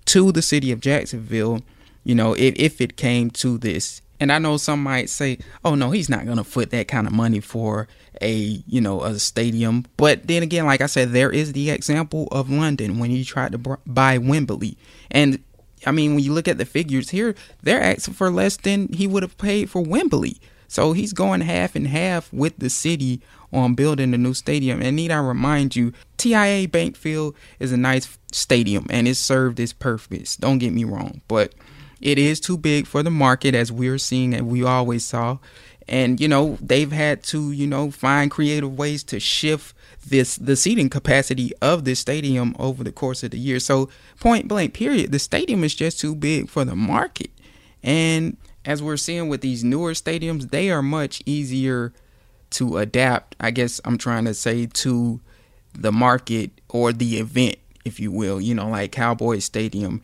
to 0.06 0.32
the 0.32 0.42
city 0.42 0.72
of 0.72 0.80
Jacksonville, 0.80 1.62
you 2.04 2.16
know, 2.16 2.34
if, 2.34 2.56
if 2.56 2.82
it 2.82 2.98
came 2.98 3.30
to 3.32 3.58
this. 3.58 4.02
And 4.20 4.32
I 4.32 4.40
know 4.40 4.58
some 4.58 4.82
might 4.82 5.10
say, 5.10 5.40
oh, 5.66 5.76
no, 5.76 5.92
he's 5.92 6.10
not 6.10 6.26
going 6.26 6.38
to 6.38 6.44
foot 6.44 6.70
that 6.70 6.88
kind 6.88 7.06
of 7.06 7.12
money 7.12 7.42
for 7.42 7.88
a, 8.22 8.64
you 8.66 8.80
know, 8.80 9.04
a 9.04 9.20
stadium. 9.20 9.86
But 9.98 10.28
then 10.28 10.42
again, 10.42 10.66
like 10.66 10.80
I 10.82 10.86
said, 10.86 11.12
there 11.12 11.32
is 11.32 11.52
the 11.52 11.70
example 11.70 12.30
of 12.32 12.50
London 12.50 12.98
when 12.98 13.10
he 13.10 13.26
tried 13.26 13.52
to 13.52 13.78
buy 13.86 14.18
Wembley. 14.18 14.78
And 15.12 15.44
I 15.86 15.92
mean, 15.92 16.16
when 16.16 16.24
you 16.24 16.34
look 16.34 16.48
at 16.48 16.58
the 16.58 16.66
figures 16.66 17.10
here, 17.10 17.36
they're 17.62 17.82
asking 17.82 18.14
for 18.14 18.32
less 18.32 18.58
than 18.58 18.88
he 18.94 19.06
would 19.06 19.24
have 19.24 19.38
paid 19.38 19.70
for 19.70 19.82
Wembley. 19.82 20.40
So 20.68 20.94
he's 20.94 21.14
going 21.14 21.42
half 21.42 21.76
and 21.76 21.88
half 21.88 22.32
with 22.34 22.58
the 22.58 22.70
city 22.70 23.22
on 23.54 23.76
building 23.76 24.14
a 24.14 24.18
new 24.18 24.34
stadium. 24.34 24.82
And 24.82 24.96
need 24.96 25.12
I 25.12 25.20
remind 25.20 25.76
you, 25.76 25.94
TIAA 26.18 26.72
Bank 26.72 26.96
Field 26.96 27.36
is 27.60 27.72
a 27.72 27.78
nice 27.78 28.18
stadium 28.32 28.86
and 28.90 29.08
it 29.08 29.16
served 29.16 29.60
its 29.60 29.74
purpose. 29.74 30.36
Don't 30.36 30.58
get 30.58 30.74
me 30.74 30.84
wrong, 30.84 31.22
but 31.28 31.54
it 32.02 32.18
is 32.18 32.40
too 32.40 32.58
big 32.58 32.88
for 32.88 33.04
the 33.04 33.12
market 33.12 33.56
as 33.56 33.72
we're 33.72 33.98
seeing 33.98 34.34
and 34.34 34.48
we 34.48 34.64
always 34.64 35.06
saw. 35.06 35.38
And 35.88 36.20
you 36.20 36.28
know, 36.28 36.58
they've 36.62 36.92
had 36.92 37.24
to, 37.26 37.52
you 37.52 37.68
know, 37.68 37.92
find 37.92 38.32
creative 38.32 38.78
ways 38.78 39.04
to 39.06 39.20
shift 39.20 39.76
this 40.06 40.36
the 40.36 40.56
seating 40.56 40.90
capacity 40.90 41.52
of 41.62 41.86
this 41.86 42.00
stadium 42.00 42.56
over 42.60 42.84
the 42.84 42.92
course 42.92 43.24
of 43.24 43.32
the 43.32 43.40
year. 43.40 43.60
So 43.60 43.90
point 44.20 44.48
blank 44.48 44.74
period, 44.74 45.12
the 45.12 45.20
stadium 45.20 45.64
is 45.64 45.76
just 45.76 46.00
too 46.00 46.16
big 46.16 46.50
for 46.50 46.66
the 46.66 46.76
market. 46.76 47.32
And 47.84 48.38
as 48.66 48.82
we're 48.82 48.98
seeing 48.98 49.30
with 49.30 49.42
these 49.42 49.64
newer 49.64 49.94
stadiums, 49.94 50.50
they 50.50 50.70
are 50.72 50.82
much 50.82 51.22
easier 51.26 51.94
to 52.52 52.78
adapt, 52.78 53.36
I 53.40 53.52
guess 53.52 53.80
I'm 53.86 53.98
trying 53.98 54.26
to 54.26 54.34
say, 54.34 54.66
to 54.66 55.20
the 55.74 55.92
market 55.92 56.52
or 56.70 56.92
the 56.94 57.18
event, 57.18 57.58
if 57.84 58.00
you 58.00 58.12
will. 58.12 58.42
You 58.42 58.56
know, 58.56 58.70
like 58.70 58.92
Cowboys 58.92 59.46
Stadium, 59.46 60.02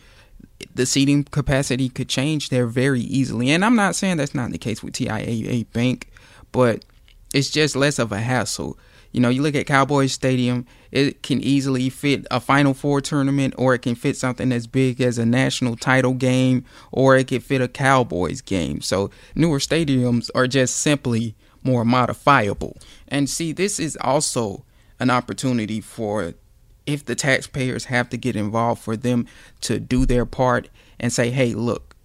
the 0.74 0.86
seating 0.86 1.24
capacity 1.24 1.90
could 1.90 2.10
change 2.10 2.50
there 2.50 2.68
very 2.68 3.02
easily. 3.02 3.50
And 3.50 3.66
I'm 3.66 3.76
not 3.76 3.96
saying 3.96 4.18
that's 4.18 4.36
not 4.36 4.52
the 4.52 4.58
case 4.58 4.84
with 4.84 4.94
TIAA 4.94 5.66
Bank, 5.72 6.10
but 6.52 6.86
it's 7.34 7.50
just 7.50 7.76
less 7.76 8.00
of 8.00 8.12
a 8.12 8.20
hassle. 8.20 8.78
You 9.12 9.20
know, 9.20 9.30
you 9.30 9.42
look 9.42 9.56
at 9.56 9.66
Cowboys 9.66 10.14
Stadium, 10.14 10.66
it 10.92 11.22
can 11.24 11.42
easily 11.42 11.90
fit 11.90 12.26
a 12.32 12.40
Final 12.40 12.74
Four 12.74 13.02
tournament, 13.02 13.54
or 13.58 13.74
it 13.74 13.80
can 13.80 13.96
fit 13.96 14.16
something 14.16 14.52
as 14.52 14.68
big 14.68 15.02
as 15.02 15.18
a 15.18 15.26
national 15.26 15.76
title 15.76 16.14
game, 16.14 16.66
or 16.92 17.18
it 17.18 17.28
could 17.28 17.44
fit 17.44 17.62
a 17.62 17.68
Cowboys 17.68 18.42
game. 18.42 18.82
So, 18.82 19.10
newer 19.36 19.60
stadiums 19.60 20.30
are 20.34 20.48
just 20.48 20.78
simply 20.78 21.36
more 21.64 21.86
modifiable. 21.86 22.78
And 23.08 23.30
see, 23.30 23.52
this 23.52 23.80
is 23.80 23.98
also 24.02 24.66
an 25.00 25.10
opportunity 25.10 25.82
for 25.82 26.34
if 26.86 27.06
the 27.06 27.16
taxpayers 27.16 27.86
have 27.86 28.10
to 28.10 28.18
get 28.18 28.36
involved 28.36 28.82
for 28.82 28.96
them 28.96 29.28
to 29.62 29.80
do 29.80 30.06
their 30.06 30.26
part 30.26 30.70
and 31.00 31.12
say, 31.12 31.30
hey, 31.30 31.54
look, 31.54 31.96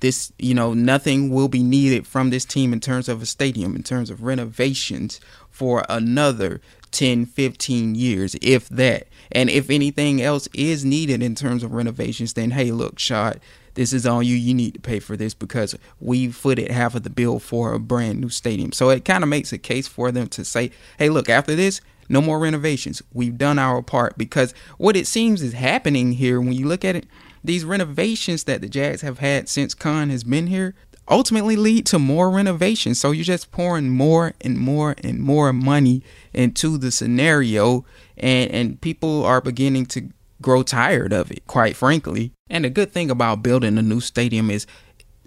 this, 0.00 0.32
you 0.38 0.52
know, 0.52 0.74
nothing 0.74 1.30
will 1.30 1.48
be 1.48 1.62
needed 1.62 2.06
from 2.06 2.30
this 2.30 2.44
team 2.44 2.72
in 2.72 2.80
terms 2.80 3.08
of 3.08 3.22
a 3.22 3.26
stadium, 3.26 3.74
in 3.74 3.82
terms 3.82 4.10
of 4.10 4.22
renovations 4.22 5.20
for 5.54 5.84
another 5.88 6.60
10, 6.90 7.26
15 7.26 7.94
years, 7.94 8.34
if 8.42 8.68
that. 8.70 9.06
And 9.30 9.48
if 9.48 9.70
anything 9.70 10.20
else 10.20 10.48
is 10.52 10.84
needed 10.84 11.22
in 11.22 11.36
terms 11.36 11.62
of 11.62 11.72
renovations, 11.72 12.32
then 12.32 12.50
hey, 12.50 12.72
look, 12.72 12.98
Shad, 12.98 13.40
this 13.74 13.92
is 13.92 14.04
on 14.04 14.24
you. 14.24 14.34
You 14.34 14.52
need 14.52 14.74
to 14.74 14.80
pay 14.80 14.98
for 14.98 15.16
this 15.16 15.32
because 15.32 15.76
we 16.00 16.32
footed 16.32 16.72
half 16.72 16.96
of 16.96 17.04
the 17.04 17.10
bill 17.10 17.38
for 17.38 17.72
a 17.72 17.78
brand 17.78 18.20
new 18.20 18.30
stadium. 18.30 18.72
So 18.72 18.90
it 18.90 19.04
kind 19.04 19.22
of 19.22 19.30
makes 19.30 19.52
a 19.52 19.58
case 19.58 19.86
for 19.86 20.10
them 20.10 20.26
to 20.30 20.44
say, 20.44 20.72
hey, 20.98 21.08
look, 21.08 21.28
after 21.28 21.54
this, 21.54 21.80
no 22.08 22.20
more 22.20 22.40
renovations. 22.40 23.00
We've 23.12 23.38
done 23.38 23.60
our 23.60 23.80
part 23.80 24.18
because 24.18 24.54
what 24.76 24.96
it 24.96 25.06
seems 25.06 25.40
is 25.40 25.52
happening 25.52 26.14
here 26.14 26.40
when 26.40 26.52
you 26.52 26.66
look 26.66 26.84
at 26.84 26.96
it, 26.96 27.06
these 27.44 27.64
renovations 27.64 28.42
that 28.44 28.60
the 28.60 28.68
Jags 28.68 29.02
have 29.02 29.20
had 29.20 29.48
since 29.48 29.72
Khan 29.72 30.10
has 30.10 30.24
been 30.24 30.48
here 30.48 30.74
ultimately 31.08 31.56
lead 31.56 31.86
to 31.86 31.98
more 31.98 32.30
renovations. 32.30 33.00
So 33.00 33.10
you're 33.10 33.24
just 33.24 33.50
pouring 33.50 33.90
more 33.90 34.32
and 34.40 34.58
more 34.58 34.94
and 35.02 35.20
more 35.20 35.52
money 35.52 36.02
into 36.32 36.78
the 36.78 36.90
scenario 36.90 37.84
and 38.16 38.50
and 38.50 38.80
people 38.80 39.24
are 39.24 39.40
beginning 39.40 39.86
to 39.86 40.08
grow 40.40 40.62
tired 40.62 41.12
of 41.12 41.30
it, 41.30 41.46
quite 41.46 41.76
frankly. 41.76 42.32
And 42.50 42.64
the 42.64 42.70
good 42.70 42.92
thing 42.92 43.10
about 43.10 43.42
building 43.42 43.78
a 43.78 43.82
new 43.82 44.00
stadium 44.00 44.50
is 44.50 44.66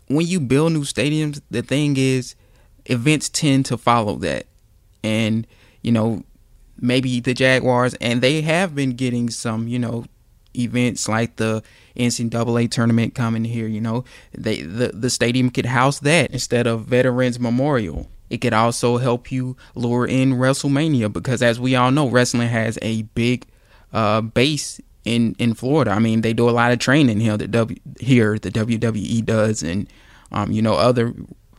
when 0.08 0.28
you 0.28 0.40
build 0.40 0.74
new 0.74 0.84
stadiums, 0.84 1.42
the 1.50 1.62
thing 1.62 1.98
is 1.98 2.36
events 2.86 3.30
tend 3.30 3.66
to 3.66 3.78
follow 3.78 4.16
that. 4.18 4.46
And, 5.04 5.48
you 5.82 5.92
know, 5.92 6.24
maybe 6.80 7.20
the 7.20 7.34
Jaguars, 7.34 7.94
and 7.96 8.22
they 8.22 8.42
have 8.42 8.76
been 8.76 8.92
getting 8.92 9.30
some, 9.30 9.68
you 9.68 9.80
know, 9.80 10.06
events 10.58 11.08
like 11.08 11.36
the 11.38 11.64
NCAA 11.96 12.70
tournament 12.70 13.16
coming 13.16 13.46
here, 13.46 13.68
you 13.68 13.82
know, 13.82 14.04
they 14.32 14.62
the, 14.62 14.90
the 14.90 15.10
stadium 15.10 15.50
could 15.50 15.66
house 15.66 16.00
that 16.00 16.32
instead 16.32 16.68
of 16.68 16.86
Veterans 16.86 17.40
Memorial. 17.40 18.08
It 18.30 18.40
could 18.40 18.54
also 18.54 18.98
help 18.98 19.32
you 19.32 19.56
lure 19.74 20.06
in 20.06 20.34
WrestleMania 20.34 21.12
because 21.12 21.42
as 21.42 21.60
we 21.60 21.76
all 21.76 21.92
know, 21.92 22.10
wrestling 22.10 22.50
has 22.50 22.78
a 22.82 23.04
big 23.04 23.46
uh, 23.94 24.22
base 24.22 24.82
in 25.06 25.36
in 25.40 25.54
Florida. 25.54 25.92
I 25.92 26.00
mean, 26.00 26.22
they 26.22 26.34
do 26.34 26.50
a 26.50 26.52
lot 26.52 26.72
of 26.72 26.80
training 26.80 27.20
here. 27.20 27.38
The 27.38 27.48
W 27.48 27.80
here 28.00 28.38
the 28.38 28.52
WWE 28.52 29.26
does, 29.26 29.64
and 29.64 29.88
um, 30.32 30.52
you 30.52 30.62
know 30.62 30.74
other 30.74 31.14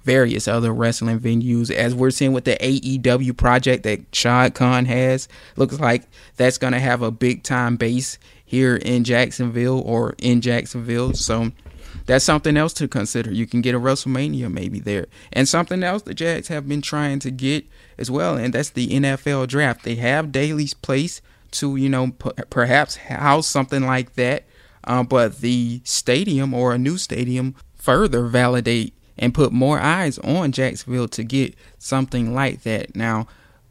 various 0.04 0.48
other 0.48 0.72
wrestling 0.72 1.20
venues, 1.20 1.70
as 1.70 1.94
we're 1.94 2.10
seeing 2.10 2.32
with 2.32 2.44
the 2.44 2.56
AEW 2.56 3.36
project 3.36 3.82
that 3.82 4.00
Shad 4.14 4.54
Khan 4.54 4.84
has. 4.86 5.28
Looks 5.56 5.80
like 5.80 6.04
that's 6.36 6.58
going 6.58 6.72
to 6.72 6.80
have 6.80 7.02
a 7.02 7.10
big 7.10 7.42
time 7.42 7.76
base 7.76 8.18
here 8.48 8.76
in 8.76 9.04
Jacksonville 9.04 9.82
or 9.84 10.14
in 10.16 10.40
Jacksonville. 10.40 11.12
So 11.12 11.52
that's 12.06 12.24
something 12.24 12.56
else 12.56 12.72
to 12.74 12.88
consider. 12.88 13.30
You 13.30 13.46
can 13.46 13.60
get 13.60 13.74
a 13.74 13.78
WrestleMania 13.78 14.50
maybe 14.50 14.80
there. 14.80 15.06
And 15.34 15.46
something 15.46 15.82
else 15.82 16.00
the 16.00 16.14
Jags 16.14 16.48
have 16.48 16.66
been 16.66 16.80
trying 16.80 17.18
to 17.18 17.30
get 17.30 17.66
as 17.98 18.10
well, 18.10 18.38
and 18.38 18.54
that's 18.54 18.70
the 18.70 18.88
NFL 18.88 19.48
draft. 19.48 19.84
They 19.84 19.96
have 19.96 20.32
Daily's 20.32 20.72
place 20.72 21.20
to, 21.50 21.76
you 21.76 21.90
know, 21.90 22.12
p- 22.12 22.30
perhaps 22.48 22.96
house 22.96 23.46
something 23.46 23.84
like 23.84 24.14
that. 24.14 24.44
Uh, 24.84 25.02
but 25.02 25.40
the 25.40 25.82
stadium 25.84 26.54
or 26.54 26.72
a 26.72 26.78
new 26.78 26.96
stadium 26.96 27.54
further 27.74 28.26
validate 28.26 28.94
and 29.18 29.34
put 29.34 29.52
more 29.52 29.78
eyes 29.78 30.18
on 30.20 30.52
Jacksonville 30.52 31.08
to 31.08 31.22
get 31.22 31.54
something 31.76 32.32
like 32.32 32.62
that. 32.62 32.96
Now, 32.96 33.26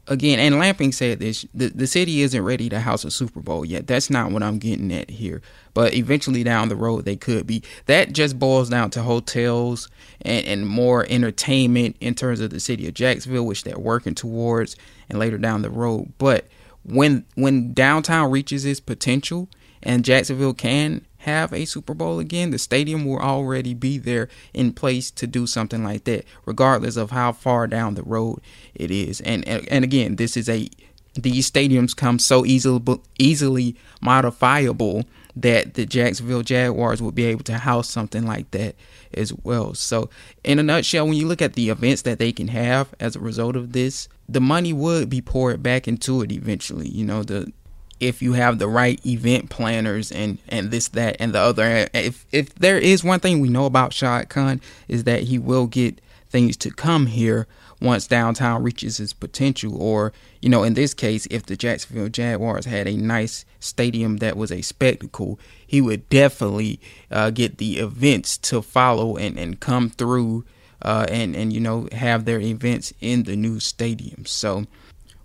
again, 0.08 0.38
and 0.38 0.58
Lamping 0.58 0.92
said 0.92 1.20
this: 1.20 1.46
the, 1.54 1.68
the 1.68 1.86
city 1.86 2.22
isn't 2.22 2.42
ready 2.42 2.68
to 2.68 2.80
house 2.80 3.04
a 3.04 3.10
Super 3.10 3.40
Bowl 3.40 3.64
yet. 3.64 3.86
That's 3.86 4.10
not 4.10 4.32
what 4.32 4.42
I'm 4.42 4.58
getting 4.58 4.92
at 4.92 5.10
here. 5.10 5.40
But 5.74 5.94
eventually 5.94 6.42
down 6.42 6.68
the 6.68 6.76
road, 6.76 7.04
they 7.04 7.16
could 7.16 7.46
be. 7.46 7.62
That 7.86 8.12
just 8.12 8.38
boils 8.38 8.68
down 8.68 8.90
to 8.90 9.02
hotels 9.02 9.88
and, 10.22 10.46
and 10.46 10.66
more 10.66 11.06
entertainment 11.08 11.96
in 12.00 12.14
terms 12.14 12.40
of 12.40 12.50
the 12.50 12.60
city 12.60 12.88
of 12.88 12.94
Jacksonville, 12.94 13.46
which 13.46 13.64
they're 13.64 13.78
working 13.78 14.14
towards, 14.14 14.76
and 15.08 15.18
later 15.18 15.38
down 15.38 15.62
the 15.62 15.70
road. 15.70 16.12
But 16.18 16.46
when 16.84 17.24
when 17.34 17.72
downtown 17.72 18.30
reaches 18.30 18.64
its 18.64 18.80
potential 18.80 19.48
and 19.82 20.04
Jacksonville 20.04 20.54
can 20.54 21.04
have 21.18 21.52
a 21.52 21.64
Super 21.64 21.94
Bowl 21.94 22.18
again, 22.18 22.50
the 22.50 22.58
stadium 22.58 23.04
will 23.04 23.18
already 23.18 23.74
be 23.74 23.98
there 23.98 24.28
in 24.54 24.72
place 24.72 25.10
to 25.12 25.26
do 25.26 25.46
something 25.46 25.82
like 25.82 26.04
that, 26.04 26.24
regardless 26.46 26.96
of 26.96 27.10
how 27.10 27.32
far 27.32 27.66
down 27.66 27.94
the 27.94 28.02
road 28.02 28.40
it 28.74 28.90
is. 28.90 29.20
And 29.22 29.46
and, 29.46 29.66
and 29.68 29.84
again, 29.84 30.16
this 30.16 30.36
is 30.36 30.48
a 30.48 30.68
these 31.14 31.50
stadiums 31.50 31.96
come 31.96 32.18
so 32.18 32.46
easily 32.46 33.00
easily 33.18 33.76
modifiable 34.00 35.04
that 35.34 35.74
the 35.74 35.86
Jacksonville 35.86 36.42
Jaguars 36.42 37.00
would 37.00 37.14
be 37.14 37.24
able 37.24 37.44
to 37.44 37.58
house 37.58 37.88
something 37.88 38.26
like 38.26 38.50
that 38.50 38.74
as 39.14 39.32
well. 39.32 39.74
So, 39.74 40.10
in 40.42 40.58
a 40.58 40.62
nutshell, 40.62 41.06
when 41.06 41.16
you 41.16 41.28
look 41.28 41.42
at 41.42 41.54
the 41.54 41.70
events 41.70 42.02
that 42.02 42.18
they 42.18 42.32
can 42.32 42.48
have 42.48 42.92
as 42.98 43.14
a 43.14 43.20
result 43.20 43.54
of 43.54 43.72
this, 43.72 44.08
the 44.28 44.40
money 44.40 44.72
would 44.72 45.08
be 45.08 45.20
poured 45.20 45.62
back 45.62 45.86
into 45.86 46.22
it 46.22 46.32
eventually. 46.32 46.88
You 46.88 47.04
know, 47.04 47.22
the 47.22 47.52
if 48.00 48.22
you 48.22 48.34
have 48.34 48.58
the 48.58 48.68
right 48.68 49.04
event 49.06 49.50
planners 49.50 50.12
and 50.12 50.38
and 50.48 50.70
this 50.70 50.88
that 50.88 51.16
and 51.18 51.32
the 51.32 51.40
other. 51.40 51.88
If 51.94 52.26
if 52.32 52.54
there 52.54 52.78
is 52.78 53.04
one 53.04 53.20
thing 53.20 53.40
we 53.40 53.48
know 53.48 53.66
about 53.66 53.92
Shad 53.92 54.28
Khan 54.28 54.60
is 54.86 55.04
that 55.04 55.24
he 55.24 55.38
will 55.38 55.66
get 55.66 56.00
things 56.30 56.56
to 56.58 56.70
come 56.70 57.06
here 57.06 57.46
once 57.80 58.06
downtown 58.06 58.62
reaches 58.62 59.00
its 59.00 59.12
potential. 59.12 59.80
Or 59.80 60.12
you 60.40 60.48
know 60.48 60.62
in 60.62 60.74
this 60.74 60.94
case 60.94 61.26
if 61.30 61.46
the 61.46 61.56
Jacksonville 61.56 62.08
Jaguars 62.08 62.66
had 62.66 62.86
a 62.86 62.96
nice 62.96 63.44
stadium 63.60 64.18
that 64.18 64.36
was 64.36 64.52
a 64.52 64.62
spectacle 64.62 65.38
he 65.66 65.80
would 65.80 66.08
definitely 66.08 66.80
uh, 67.10 67.30
get 67.30 67.58
the 67.58 67.78
events 67.78 68.38
to 68.38 68.62
follow 68.62 69.16
and 69.16 69.38
and 69.38 69.60
come 69.60 69.90
through 69.90 70.44
uh, 70.82 71.06
and 71.08 71.36
and 71.36 71.52
you 71.52 71.60
know 71.60 71.88
have 71.92 72.24
their 72.24 72.40
events 72.40 72.92
in 73.00 73.24
the 73.24 73.36
new 73.36 73.60
stadium. 73.60 74.24
So 74.26 74.66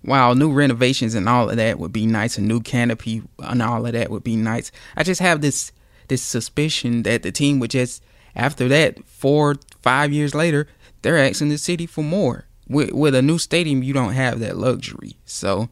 while 0.04 0.36
new 0.36 0.52
renovations 0.52 1.16
and 1.16 1.28
all 1.28 1.50
of 1.50 1.58
that 1.58 1.80
would 1.80 1.94
be 1.94 2.06
nice, 2.06 2.38
a 2.38 2.42
new 2.42 2.60
canopy 2.60 3.24
and 3.40 3.62
all 3.62 3.86
of 3.86 3.94
that 3.94 4.12
would 4.12 4.24
be 4.24 4.36
nice. 4.36 4.72
I 4.96 5.04
just 5.04 5.22
have 5.22 5.42
this 5.42 5.72
this 6.10 6.22
suspicion 6.22 7.04
that 7.04 7.24
the 7.24 7.32
team 7.32 7.60
would 7.60 7.72
just 7.72 8.04
after 8.36 8.68
that 8.68 9.04
four 9.06 9.56
five 9.82 10.12
years 10.12 10.36
later 10.36 10.68
they're 11.02 11.18
asking 11.18 11.50
the 11.50 11.58
city 11.58 11.86
for 11.86 12.04
more. 12.04 12.46
With 12.68 12.92
with 12.92 13.16
a 13.16 13.22
new 13.22 13.38
stadium, 13.38 13.84
you 13.84 13.94
don't 13.94 14.14
have 14.14 14.40
that 14.40 14.58
luxury. 14.58 15.18
So 15.26 15.70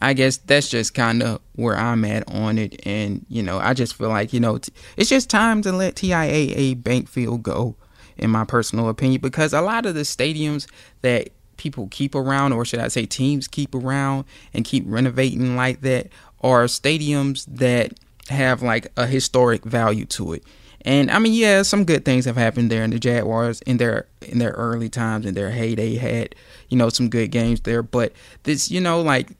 I 0.00 0.12
guess 0.12 0.36
that's 0.36 0.68
just 0.68 0.94
kind 0.94 1.22
of 1.22 1.40
where 1.54 1.76
I'm 1.76 2.04
at 2.04 2.28
on 2.28 2.58
it, 2.58 2.84
and 2.84 3.24
you 3.28 3.42
know 3.42 3.58
I 3.58 3.72
just 3.72 3.94
feel 3.94 4.08
like 4.08 4.32
you 4.32 4.40
know 4.40 4.58
it's 4.96 5.08
just 5.08 5.30
time 5.30 5.62
to 5.62 5.72
let 5.72 5.94
TIAA 5.94 6.82
Bank 6.82 7.08
Field 7.08 7.42
go, 7.42 7.76
in 8.16 8.30
my 8.30 8.44
personal 8.44 8.88
opinion, 8.88 9.20
because 9.20 9.52
a 9.52 9.60
lot 9.60 9.86
of 9.86 9.94
the 9.94 10.02
stadiums 10.02 10.66
that 11.02 11.30
people 11.56 11.88
keep 11.90 12.14
around, 12.14 12.52
or 12.52 12.64
should 12.64 12.80
I 12.80 12.88
say, 12.88 13.06
teams 13.06 13.48
keep 13.48 13.74
around 13.74 14.24
and 14.52 14.64
keep 14.64 14.84
renovating 14.86 15.56
like 15.56 15.80
that, 15.82 16.08
are 16.42 16.64
stadiums 16.64 17.46
that 17.48 17.92
have 18.28 18.62
like 18.62 18.88
a 18.96 19.06
historic 19.06 19.64
value 19.64 20.04
to 20.06 20.34
it. 20.34 20.44
And 20.84 21.10
I 21.10 21.18
mean, 21.18 21.32
yeah, 21.32 21.62
some 21.62 21.84
good 21.84 22.04
things 22.04 22.26
have 22.26 22.36
happened 22.36 22.70
there 22.70 22.84
in 22.84 22.90
the 22.90 22.98
Jaguars 22.98 23.62
in 23.62 23.78
their 23.78 24.06
in 24.20 24.38
their 24.38 24.50
early 24.50 24.90
times 24.90 25.24
in 25.24 25.34
their 25.34 25.50
heyday 25.50 25.96
had, 25.96 26.34
you 26.68 26.76
know, 26.76 26.90
some 26.90 27.08
good 27.08 27.30
games 27.30 27.62
there. 27.62 27.82
But 27.82 28.12
this, 28.42 28.70
you 28.70 28.80
know, 28.80 29.00
like 29.00 29.30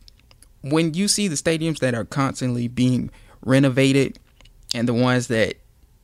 when 0.62 0.94
you 0.94 1.07
see 1.07 1.29
the 1.29 1.35
stadiums 1.35 1.81
that 1.81 1.94
are 1.94 2.07
constantly 2.07 2.66
being 2.66 3.11
renovated 3.42 4.18
and 4.74 4.88
the 4.88 4.94
ones 4.94 5.29
that 5.29 5.57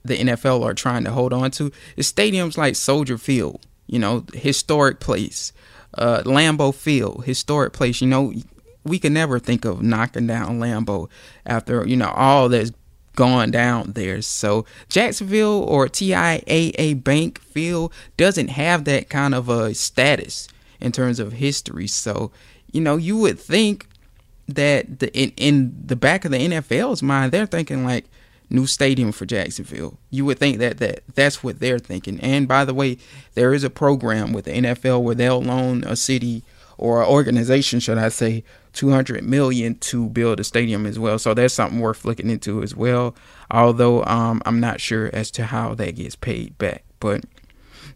the 0.05 0.18
NFL 0.18 0.62
are 0.62 0.75
trying 0.75 1.05
to 1.05 1.11
hold 1.11 1.33
on 1.33 1.51
to, 1.53 1.73
is 1.96 2.12
stadiums 2.12 2.59
like 2.59 2.77
Soldier 2.77 3.16
Field, 3.16 3.66
you 3.87 3.99
know, 3.99 4.25
historic 4.35 5.01
place 5.01 5.53
uh, 5.94 6.22
Lambeau 6.24 6.74
Field, 6.74 7.24
historic 7.24 7.72
place. 7.72 8.00
You 8.00 8.09
know, 8.09 8.33
we 8.85 8.98
could 8.98 9.12
never 9.12 9.38
think 9.38 9.64
of 9.64 9.83
knocking 9.83 10.26
down 10.26 10.59
Lambeau 10.61 11.09
after 11.46 11.87
you 11.87 11.96
know 11.96 12.11
all 12.11 12.48
that's 12.48 12.72
gone 13.16 13.50
down 13.50 13.92
there. 13.92 14.22
So 14.22 14.64
Jacksonville 14.88 15.64
or 15.64 15.88
TIAA 15.88 17.03
Bank 17.03 17.40
Field 17.40 17.92
doesn't 18.16 18.48
have 18.48 18.85
that 18.85 19.11
kind 19.11 19.35
of 19.35 19.48
a 19.48 19.74
status 19.74 20.48
in 20.81 20.92
terms 20.92 21.18
of 21.18 21.33
history. 21.35 21.87
So 21.87 22.31
you 22.72 22.81
know, 22.81 22.96
you 22.96 23.16
would 23.18 23.38
think 23.38 23.88
that 24.48 25.00
the 25.00 25.12
in, 25.16 25.33
in 25.37 25.83
the 25.87 25.96
back 25.96 26.24
of 26.24 26.31
the 26.31 26.38
NFL's 26.38 27.03
mind, 27.03 27.33
they're 27.33 27.46
thinking 27.46 27.85
like 27.85 28.07
new 28.51 28.67
stadium 28.67 29.13
for 29.13 29.27
Jacksonville. 29.27 29.99
You 30.11 30.25
would 30.27 30.39
think 30.39 30.59
that, 30.59 30.79
that 30.79 31.03
that's 31.15 31.43
what 31.43 31.61
they're 31.61 31.79
thinking. 31.79 32.21
And 32.21 32.47
by 32.47 32.65
the 32.65 32.75
way, 32.75 32.99
there 33.35 33.55
is 33.55 33.65
a 33.65 33.71
program 33.71 34.33
with 34.33 34.45
the 34.45 34.53
NFL 34.53 35.03
where 35.03 35.15
they'll 35.15 35.41
loan 35.41 35.85
a 35.85 35.97
city 35.97 36.43
or 36.77 37.03
an 37.03 37.09
organization, 37.09 37.79
should 37.79 37.99
I 37.99 38.09
say, 38.09 38.43
200 38.73 39.23
million 39.23 39.75
to 39.77 40.09
build 40.09 40.41
a 40.41 40.45
stadium 40.45 40.87
as 40.87 40.99
well. 40.99 41.19
So 41.19 41.35
that's 41.35 41.55
something 41.55 41.81
worth 41.81 42.05
looking 42.05 42.31
into 42.31 42.63
as 42.63 42.75
well. 42.75 43.15
Although 43.51 44.05
um, 44.05 44.43
I'm 44.47 44.61
not 44.61 44.81
sure 44.81 45.11
as 45.13 45.31
to 45.33 45.45
how 45.45 45.75
that 45.75 45.97
gets 45.97 46.17
paid 46.17 46.57
back, 46.59 46.85
but 46.99 47.25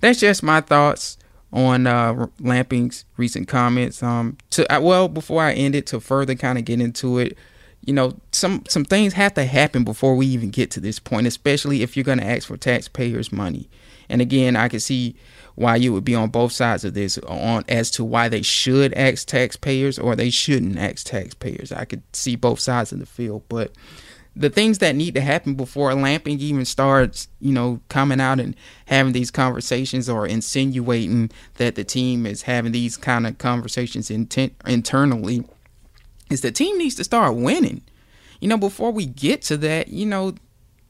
that's 0.01 0.21
just 0.21 0.43
my 0.43 0.61
thoughts 0.61 1.17
on 1.53 1.87
uh, 1.87 2.27
Lamping's 2.41 3.05
recent 3.17 3.49
comments. 3.49 4.03
Um, 4.03 4.37
to 4.51 4.71
uh, 4.75 4.81
well, 4.81 5.09
before 5.09 5.43
I 5.43 5.53
end 5.53 5.75
it, 5.75 5.87
to 5.87 6.01
further 6.01 6.35
kind 6.35 6.59
of 6.59 6.65
get 6.65 6.81
into 6.81 7.19
it, 7.19 7.39
you 7.87 7.93
know, 7.93 8.15
some 8.33 8.65
some 8.69 8.85
things 8.85 9.13
have 9.13 9.35
to 9.35 9.45
happen 9.45 9.85
before 9.85 10.17
we 10.17 10.27
even 10.27 10.51
get 10.51 10.71
to 10.73 10.81
this 10.81 10.99
point, 10.99 11.27
especially 11.27 11.83
if 11.83 11.97
you're 11.97 12.05
going 12.05 12.19
to 12.19 12.27
ask 12.27 12.49
for 12.49 12.57
taxpayers' 12.57 13.33
money. 13.33 13.69
And 14.09 14.21
again, 14.21 14.57
I 14.57 14.69
can 14.69 14.81
see 14.81 15.17
why 15.55 15.77
you 15.77 15.93
would 15.93 16.05
be 16.05 16.15
on 16.15 16.31
both 16.31 16.53
sides 16.53 16.85
of 16.85 16.95
this 16.95 17.19
on 17.19 17.65
as 17.69 17.91
to 17.93 18.05
why 18.05 18.29
they 18.29 18.43
should 18.43 18.93
ask 18.95 19.27
taxpayers 19.27 19.99
or 19.99 20.17
they 20.17 20.31
shouldn't 20.31 20.79
ask 20.79 21.07
taxpayers. 21.07 21.73
I 21.73 21.85
could 21.85 22.03
see 22.13 22.37
both 22.37 22.61
sides 22.61 22.93
of 22.93 22.99
the 22.99 23.07
field, 23.07 23.45
but 23.49 23.73
the 24.37 24.51
things 24.51 24.79
that 24.79 24.97
need 24.97 25.15
to 25.15 25.21
happen 25.21 25.55
before 25.55 25.95
Lamping 25.95 26.41
even 26.41 26.65
starts, 26.65 27.29
you 27.41 27.53
know, 27.53 27.81
coming 27.89 28.21
out 28.21 28.41
and 28.41 28.57
having 28.87 29.13
these 29.13 29.31
conversations 29.31 30.09
or 30.09 30.27
insinuating 30.27 31.31
that 31.55 31.77
the 31.77 31.85
team 31.85 32.27
is 32.27 32.43
having 32.43 32.73
these 32.73 32.97
kind 32.97 33.27
of 33.27 33.39
conversations 33.39 34.11
intent- 34.11 34.55
internally 34.67 35.45
is 36.35 36.43
the 36.43 36.53
team 36.53 36.77
needs 36.77 36.97
to 36.97 37.05
start 37.05 37.35
winning. 37.35 37.83
You 38.41 38.49
know, 38.49 38.59
before 38.59 38.91
we 38.91 39.07
get 39.07 39.41
to 39.43 39.57
that, 39.59 39.89
you 39.89 40.05
know, 40.05 40.35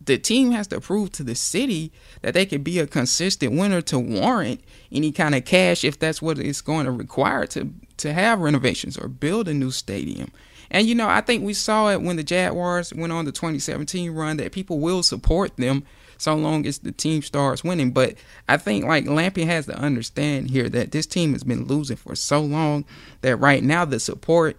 the 0.05 0.19
team 0.19 0.51
has 0.51 0.67
to 0.69 0.81
prove 0.81 1.13
to 1.13 1.23
the 1.23 1.35
city 1.35 1.93
that 2.23 2.35
they 2.35 2.45
can 2.45 2.63
be 2.63 2.79
a 2.79 2.87
consistent 2.87 3.53
winner 3.53 3.81
to 3.83 3.99
warrant 3.99 4.61
any 4.93 5.13
kind 5.13 5.35
of 5.35 5.45
cash 5.45 5.85
if 5.85 5.99
that's 5.99 6.21
what 6.21 6.39
it's 6.39 6.61
going 6.61 6.87
to 6.87 6.93
require 6.93 7.47
to 7.47 7.73
to 7.97 8.13
have 8.13 8.41
renovations 8.41 8.99
or 8.99 9.07
build 9.07 9.47
a 9.47 9.55
new 9.55 9.71
stadium. 9.71 10.31
And 10.71 10.87
you 10.87 10.95
know, 10.95 11.09
I 11.09 11.21
think 11.21 11.45
we 11.45 11.55
saw 11.55 11.91
it 11.91 12.03
when 12.03 12.17
the 12.17 12.25
Jaguars 12.25 12.93
went 12.93 13.13
on 13.13 13.25
the 13.25 13.33
2017 13.33 14.11
run 14.11 14.37
that 14.39 14.53
people 14.53 14.81
will 14.81 15.03
support 15.03 15.57
them 15.57 15.85
so 16.19 16.35
long 16.35 16.67
as 16.67 16.79
the 16.79 16.93
team 16.93 17.23
starts 17.23 17.63
winning. 17.63 17.93
But 17.93 18.15
I 18.49 18.57
think 18.57 18.85
like 18.85 19.05
Lampy 19.05 19.47
has 19.47 19.67
to 19.67 19.77
understand 19.77 20.51
here 20.51 20.69
that 20.71 20.91
this 20.91 21.07
team 21.07 21.33
has 21.33 21.45
been 21.45 21.67
losing 21.67 21.97
for 21.97 22.15
so 22.15 22.41
long 22.41 22.85
that 23.21 23.37
right 23.37 23.63
now 23.63 23.85
the 23.85 24.01
support 24.01 24.57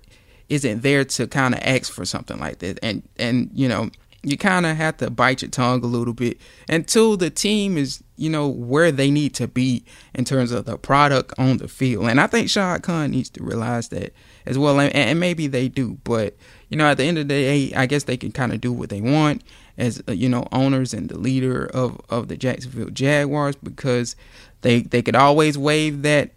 isn't 0.49 0.81
there 0.81 1.03
to 1.05 1.27
kind 1.27 1.53
of 1.53 1.61
ask 1.63 1.91
for 1.91 2.05
something 2.05 2.39
like 2.39 2.59
this. 2.59 2.77
And 2.83 3.03
and 3.17 3.49
you 3.53 3.67
know, 3.67 3.89
you 4.23 4.37
kind 4.37 4.65
of 4.65 4.77
have 4.77 4.97
to 4.97 5.09
bite 5.09 5.41
your 5.41 5.51
tongue 5.51 5.83
a 5.83 5.87
little 5.87 6.13
bit 6.13 6.39
until 6.69 7.17
the 7.17 7.29
team 7.29 7.77
is 7.77 8.03
you 8.17 8.29
know 8.29 8.47
where 8.47 8.91
they 8.91 9.11
need 9.11 9.33
to 9.35 9.47
be 9.47 9.83
in 10.13 10.25
terms 10.25 10.51
of 10.51 10.65
the 10.65 10.77
product 10.77 11.33
on 11.37 11.57
the 11.57 11.67
field. 11.67 12.07
And 12.07 12.19
I 12.21 12.27
think 12.27 12.49
Shad 12.49 12.83
Khan 12.83 13.11
needs 13.11 13.29
to 13.31 13.43
realize 13.43 13.89
that 13.89 14.13
as 14.45 14.57
well. 14.57 14.79
And, 14.79 14.93
and 14.95 15.19
maybe 15.19 15.47
they 15.47 15.67
do, 15.67 15.97
but 16.03 16.35
you 16.69 16.77
know, 16.77 16.87
at 16.87 16.97
the 16.97 17.03
end 17.03 17.17
of 17.17 17.27
the 17.27 17.33
day, 17.33 17.73
I 17.73 17.85
guess 17.85 18.03
they 18.03 18.17
can 18.17 18.31
kind 18.31 18.51
of 18.53 18.61
do 18.61 18.71
what 18.73 18.89
they 18.89 19.01
want. 19.01 19.43
as 19.77 20.01
uh, 20.07 20.11
you 20.11 20.29
know 20.29 20.47
owners 20.51 20.93
and 20.93 21.09
the 21.09 21.17
leader 21.17 21.65
of 21.67 21.99
of 22.09 22.27
the 22.27 22.37
Jacksonville 22.37 22.89
Jaguars 22.89 23.55
because 23.55 24.15
they 24.61 24.81
they 24.81 25.01
could 25.01 25.15
always 25.15 25.57
wave 25.57 26.01
that 26.03 26.31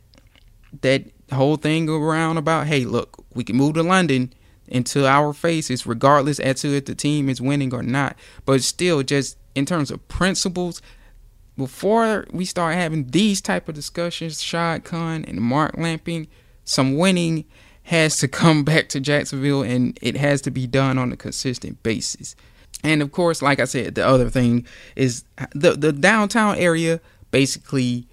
that 0.83 1.05
whole 1.33 1.57
thing 1.57 1.89
around 1.89 2.37
about 2.37 2.67
hey 2.67 2.85
look 2.85 3.25
we 3.35 3.45
can 3.45 3.57
move 3.57 3.75
to 3.75 3.83
London 3.83 4.33
into 4.67 5.07
our 5.07 5.33
faces 5.33 5.87
regardless 5.87 6.39
as 6.41 6.61
to 6.61 6.77
if 6.77 6.85
the 6.85 6.95
team 6.95 7.29
is 7.29 7.41
winning 7.41 7.75
or 7.75 7.83
not 7.83 8.17
but 8.45 8.63
still 8.63 9.03
just 9.03 9.37
in 9.55 9.65
terms 9.65 9.91
of 9.91 10.07
principles 10.09 10.81
before 11.57 12.27
we 12.31 12.45
start 12.45 12.75
having 12.75 13.07
these 13.09 13.41
type 13.41 13.69
of 13.69 13.75
discussions 13.75 14.43
Shad 14.43 14.85
Khan 14.85 15.25
and 15.25 15.41
Mark 15.41 15.77
Lamping 15.77 16.29
some 16.65 16.97
winning 16.97 17.45
has 17.89 18.19
to 18.19 18.29
come 18.43 18.65
back 18.65 18.89
to 18.91 19.01
Jacksonville 19.01 19.63
and 19.63 19.99
it 20.03 20.17
has 20.17 20.41
to 20.43 20.51
be 20.51 20.67
done 20.67 20.99
on 20.99 21.13
a 21.13 21.17
consistent 21.17 21.83
basis. 21.83 22.37
And 22.85 23.03
of 23.03 23.11
course, 23.11 23.43
like 23.43 23.59
I 23.59 23.65
said, 23.65 23.97
the 23.97 24.07
other 24.07 24.31
thing 24.31 24.67
is 24.95 25.25
the 25.53 25.73
the 25.73 25.93
downtown 25.93 26.57
area 26.57 27.01
basically, 27.31 28.07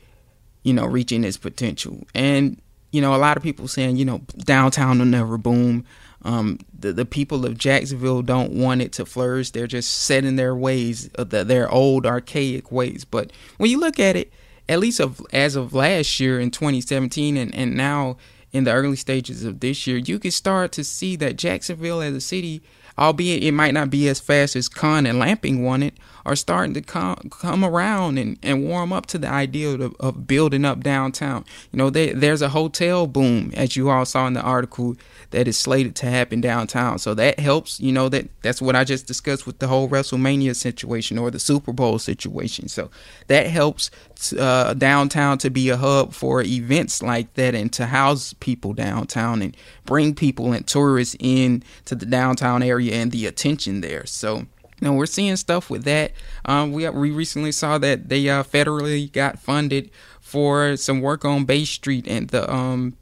you 0.66 0.74
know, 0.74 0.86
reaching 0.86 1.24
its 1.24 1.38
potential. 1.38 2.06
And 2.14 2.60
you 2.92 3.02
know, 3.02 3.16
a 3.16 3.18
lot 3.18 3.38
of 3.38 3.44
people 3.44 3.68
saying, 3.68 3.98
you 3.98 4.06
know, 4.06 4.22
downtown 4.38 5.00
will 5.00 5.06
never 5.06 5.38
boom. 5.38 5.86
Um, 6.24 6.60
the 6.78 6.92
the 6.92 7.06
people 7.06 7.46
of 7.46 7.58
Jacksonville 7.58 8.24
don't 8.24 8.52
want 8.52 8.82
it 8.82 8.92
to 8.94 9.06
flourish. 9.06 9.52
They're 9.52 9.68
just 9.68 9.92
set 9.92 10.26
in 10.26 10.38
their 10.38 10.56
ways, 10.56 11.10
uh, 11.18 11.24
the, 11.24 11.44
their 11.44 11.70
old 11.70 12.06
archaic 12.08 12.72
ways. 12.72 13.06
But 13.06 13.32
when 13.58 13.70
you 13.70 13.80
look 13.80 14.00
at 14.00 14.16
it, 14.16 14.34
at 14.68 14.80
least 14.80 15.00
of 15.00 15.22
as 15.32 15.56
of 15.56 15.74
last 15.74 16.20
year 16.20 16.40
in 16.40 16.50
2017, 16.50 17.38
and 17.38 17.54
and 17.54 17.78
now 17.78 18.18
in 18.52 18.64
the 18.64 18.72
early 18.72 18.96
stages 18.96 19.44
of 19.44 19.60
this 19.60 19.86
year, 19.86 19.98
you 19.98 20.18
can 20.18 20.32
start 20.32 20.72
to 20.72 20.84
see 20.84 21.16
that 21.18 21.36
Jacksonville 21.36 22.02
as 22.02 22.16
a 22.16 22.22
city, 22.22 22.64
albeit 22.98 23.44
it 23.44 23.52
might 23.52 23.74
not 23.74 23.92
be 23.92 24.08
as 24.08 24.20
fast 24.20 24.56
as 24.56 24.68
Khan 24.68 25.06
and 25.06 25.20
Lamping 25.20 25.64
wanted, 25.64 25.94
are 26.26 26.36
starting 26.36 26.74
to 26.74 26.82
come 26.82 27.16
come 27.30 27.64
around 27.64 28.18
and, 28.18 28.38
and 28.42 28.68
warm 28.68 28.92
up 28.92 29.06
to 29.08 29.18
the 29.18 29.28
idea 29.28 29.70
of, 29.70 29.96
of 30.00 30.28
building 30.28 30.66
up 30.66 30.82
downtown. 30.82 31.46
You 31.72 31.78
know, 31.78 31.90
they, 31.90 32.14
there's 32.14 32.42
a 32.42 32.50
hotel 32.50 33.08
boom, 33.08 33.52
as 33.56 33.76
you 33.76 33.90
all 33.90 34.06
saw 34.06 34.26
in 34.28 34.34
the 34.34 34.42
article, 34.42 34.96
that 35.32 35.48
is 35.48 35.58
slated 35.58 35.96
to 35.98 36.08
happen 36.08 36.42
downtown. 36.42 36.98
So 37.00 37.14
that 37.14 37.40
helps. 37.40 37.80
You 37.80 37.92
know 37.92 38.10
that 38.10 38.28
that's 38.42 38.62
what 38.62 38.76
I 38.76 38.84
just 38.84 39.06
discussed 39.06 39.46
with 39.46 39.60
the 39.60 39.68
whole 39.68 39.88
WrestleMania 39.88 40.56
situation 40.56 41.18
or 41.18 41.30
the 41.30 41.40
Super 41.40 41.72
Bowl 41.72 42.00
situation. 42.00 42.68
So 42.68 42.90
that 43.28 43.48
helps 43.48 43.92
uh, 44.34 44.74
downtown 44.74 45.38
to 45.40 45.50
be 45.50 45.70
a 45.70 45.78
hub 45.78 46.14
for 46.14 46.42
events 46.42 47.04
like 47.04 47.34
that 47.36 47.54
and 47.54 47.72
to 47.74 47.86
house 47.86 48.34
people 48.40 48.74
downtown 48.74 49.42
and 49.42 49.56
bring 49.86 50.16
people 50.16 50.54
and 50.54 50.66
tourists 50.66 51.16
in 51.20 51.64
to 51.86 51.96
the 51.96 52.06
downtown 52.06 52.64
area 52.64 52.96
and 52.96 53.12
the 53.12 53.26
attention 53.26 53.82
there. 53.82 54.06
So 54.06 54.48
now 54.86 54.94
we're 54.94 55.08
seeing 55.08 55.36
stuff 55.36 55.70
with 55.70 55.84
that. 55.84 56.12
Um, 56.46 56.72
we 56.72 56.88
we 56.90 57.12
recently 57.12 57.52
saw 57.52 57.78
that 57.80 58.08
they 58.08 58.30
uh, 58.30 58.44
federally 58.44 59.12
got 59.12 59.40
funded 59.40 59.90
for 60.22 60.78
some 60.78 61.02
work 61.02 61.26
on 61.26 61.44
Bay 61.44 61.66
Street 61.66 62.08
and 62.08 62.30
the 62.30 62.50
um, 62.52 62.96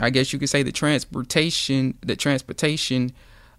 I 0.00 0.10
guess 0.10 0.32
you 0.32 0.38
could 0.38 0.50
say 0.50 0.62
the 0.62 0.72
transportation 0.72 1.96
the 2.02 2.16
transportation 2.16 3.12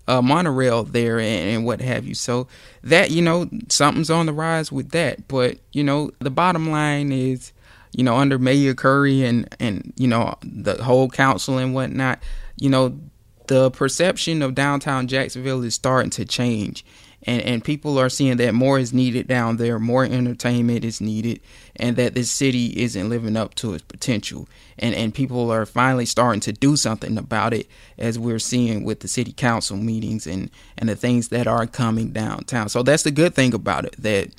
uh, 0.08 0.22
monorail 0.22 0.84
there 0.84 1.20
and, 1.20 1.50
and, 1.50 1.66
what 1.66 1.80
have 1.80 2.06
you. 2.06 2.16
So 2.16 2.48
that 2.84 3.12
you 3.12 3.22
know 3.22 3.50
something's 3.70 4.10
on 4.10 4.26
the 4.26 4.34
rise 4.34 4.72
with 4.72 4.92
that. 4.92 5.28
But 5.30 5.58
you 5.72 5.84
know 5.84 6.12
the 6.20 6.30
bottom 6.30 6.70
line 6.70 7.14
is 7.14 7.54
you 7.94 8.04
know 8.04 8.18
under 8.18 8.38
Mayor 8.38 8.74
Curry 8.74 9.24
and 9.24 9.48
and 9.62 9.94
you 9.96 10.08
know 10.08 10.36
the 10.44 10.84
whole 10.84 11.10
council 11.10 11.58
and 11.58 11.74
whatnot. 11.74 12.20
You 12.58 12.70
know 12.70 13.00
the 13.48 13.72
perception 13.72 14.42
of 14.42 14.56
downtown 14.56 15.08
Jacksonville 15.08 15.64
is 15.64 15.74
starting 15.74 16.10
to 16.12 16.26
change 16.26 16.86
and 17.24 17.42
and 17.42 17.64
people 17.64 18.00
are 18.00 18.10
seeing 18.10 18.38
that 18.38 18.54
more 18.54 18.80
is 18.80 18.94
needed 18.94 19.28
down 19.28 19.58
there, 19.58 19.80
more 19.80 20.04
entertainment 20.04 20.84
is 20.84 21.00
needed, 21.00 21.40
and 21.76 21.96
that 21.96 22.16
this 22.16 22.32
city 22.32 22.68
isn't 22.82 23.10
living 23.10 23.38
up 23.38 23.54
to 23.56 23.74
its 23.74 23.84
potential. 23.84 24.48
And 24.80 24.96
and 24.96 25.14
people 25.14 25.52
are 25.52 25.66
finally 25.66 26.06
starting 26.06 26.42
to 26.42 26.52
do 26.52 26.76
something 26.76 27.18
about 27.18 27.54
it, 27.54 27.68
as 27.98 28.18
we're 28.18 28.40
seeing 28.40 28.84
with 28.84 29.02
the 29.02 29.08
city 29.08 29.34
council 29.34 29.78
meetings 29.78 30.26
and 30.26 30.50
and 30.78 30.90
the 30.90 30.96
things 30.96 31.28
that 31.30 31.48
are 31.48 31.68
coming 31.68 32.12
downtown. 32.12 32.70
So 32.70 32.82
that's 32.82 33.04
the 33.04 33.12
good 33.12 33.36
thing 33.36 33.54
about 33.54 33.86
it 33.86 33.96
that. 34.00 34.30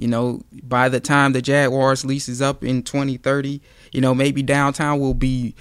You 0.00 0.06
know, 0.06 0.42
by 0.62 0.88
the 0.88 1.00
time 1.00 1.32
the 1.32 1.42
Jaguars 1.42 2.04
lease 2.04 2.28
is 2.28 2.40
up 2.40 2.62
in 2.62 2.84
2030, 2.84 3.60
you 3.90 4.00
know, 4.00 4.14
maybe 4.14 4.44
downtown 4.44 5.00
will 5.00 5.12
be 5.12 5.56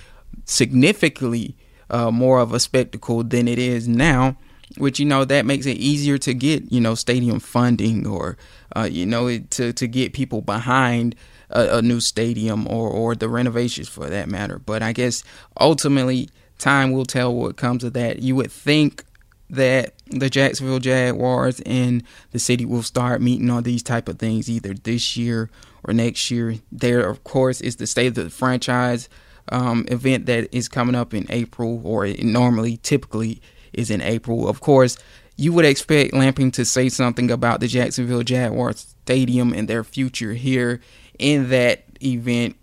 significantly 0.45 1.55
uh, 1.89 2.11
more 2.11 2.39
of 2.39 2.53
a 2.53 2.59
spectacle 2.59 3.23
than 3.23 3.47
it 3.47 3.57
is 3.57 3.87
now 3.87 4.37
which 4.75 4.99
you 4.99 5.05
know 5.05 5.23
that 5.25 5.45
makes 5.45 5.65
it 5.65 5.77
easier 5.77 6.17
to 6.17 6.33
get 6.33 6.71
you 6.71 6.81
know 6.81 6.95
stadium 6.95 7.39
funding 7.39 8.05
or 8.05 8.37
uh, 8.75 8.87
you 8.89 9.05
know 9.05 9.37
to 9.37 9.71
to 9.73 9.87
get 9.87 10.13
people 10.13 10.41
behind 10.41 11.15
a, 11.49 11.77
a, 11.77 11.81
new 11.81 11.99
stadium 11.99 12.67
or 12.67 12.89
or 12.89 13.15
the 13.15 13.29
renovations 13.29 13.87
for 13.87 14.07
that 14.07 14.27
matter. 14.27 14.59
But 14.59 14.83
I 14.83 14.91
guess 14.91 15.23
ultimately 15.59 16.29
time 16.57 16.91
will 16.91 17.05
tell 17.05 17.33
what 17.33 17.55
comes 17.55 17.83
of 17.83 17.93
that. 17.93 18.21
You 18.21 18.35
would 18.35 18.51
think 18.51 19.03
that 19.49 19.93
the 20.07 20.29
Jacksonville 20.29 20.79
Jaguars 20.79 21.61
and 21.61 22.03
the 22.31 22.39
city 22.39 22.65
will 22.65 22.83
start 22.83 23.21
meeting 23.21 23.49
on 23.49 23.63
these 23.63 23.83
type 23.83 24.09
of 24.09 24.19
things 24.19 24.49
either 24.49 24.73
this 24.73 25.15
year 25.15 25.49
or 25.85 25.93
next 25.93 26.29
year. 26.29 26.55
There, 26.71 27.07
of 27.07 27.23
course, 27.23 27.61
is 27.61 27.77
the 27.77 27.87
state 27.87 28.07
of 28.07 28.15
the 28.15 28.29
franchise 28.29 29.07
um, 29.49 29.85
event 29.89 30.25
that 30.25 30.53
is 30.53 30.67
coming 30.67 30.95
up 30.95 31.13
in 31.13 31.25
April, 31.29 31.81
or 31.85 32.07
normally, 32.07 32.77
typically 32.77 33.41
is 33.77 33.89
in 33.89 34.01
April. 34.01 34.49
Of 34.49 34.59
course, 34.59 34.97
you 35.37 35.53
would 35.53 35.65
expect 35.65 36.13
Lamping 36.13 36.51
to 36.51 36.65
say 36.65 36.89
something 36.89 37.31
about 37.31 37.59
the 37.59 37.67
Jacksonville 37.67 38.23
Jaguars 38.23 38.95
Stadium 39.05 39.53
and 39.53 39.67
their 39.67 39.83
future 39.83 40.33
here 40.33 40.81
in 41.17 41.49
that 41.49 41.85
event, 42.03 42.57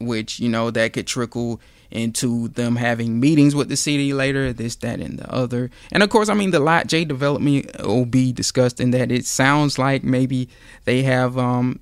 which, 0.00 0.40
you 0.40 0.48
know, 0.48 0.70
that 0.70 0.92
could 0.92 1.06
trickle 1.06 1.60
into 1.90 2.48
them 2.48 2.76
having 2.76 3.18
meetings 3.18 3.54
with 3.54 3.68
the 3.68 3.76
city 3.76 4.12
later, 4.12 4.52
this, 4.52 4.76
that, 4.76 5.00
and 5.00 5.18
the 5.18 5.32
other. 5.32 5.70
And 5.90 6.02
of 6.02 6.10
course, 6.10 6.28
I 6.28 6.34
mean, 6.34 6.50
the 6.50 6.60
Lot 6.60 6.86
J 6.86 7.04
development 7.04 7.70
will 7.82 8.04
be 8.04 8.32
discussed 8.32 8.80
in 8.80 8.90
that 8.90 9.10
it 9.10 9.24
sounds 9.24 9.78
like 9.78 10.04
maybe 10.04 10.50
they 10.84 11.02
have 11.04 11.38
um, 11.38 11.80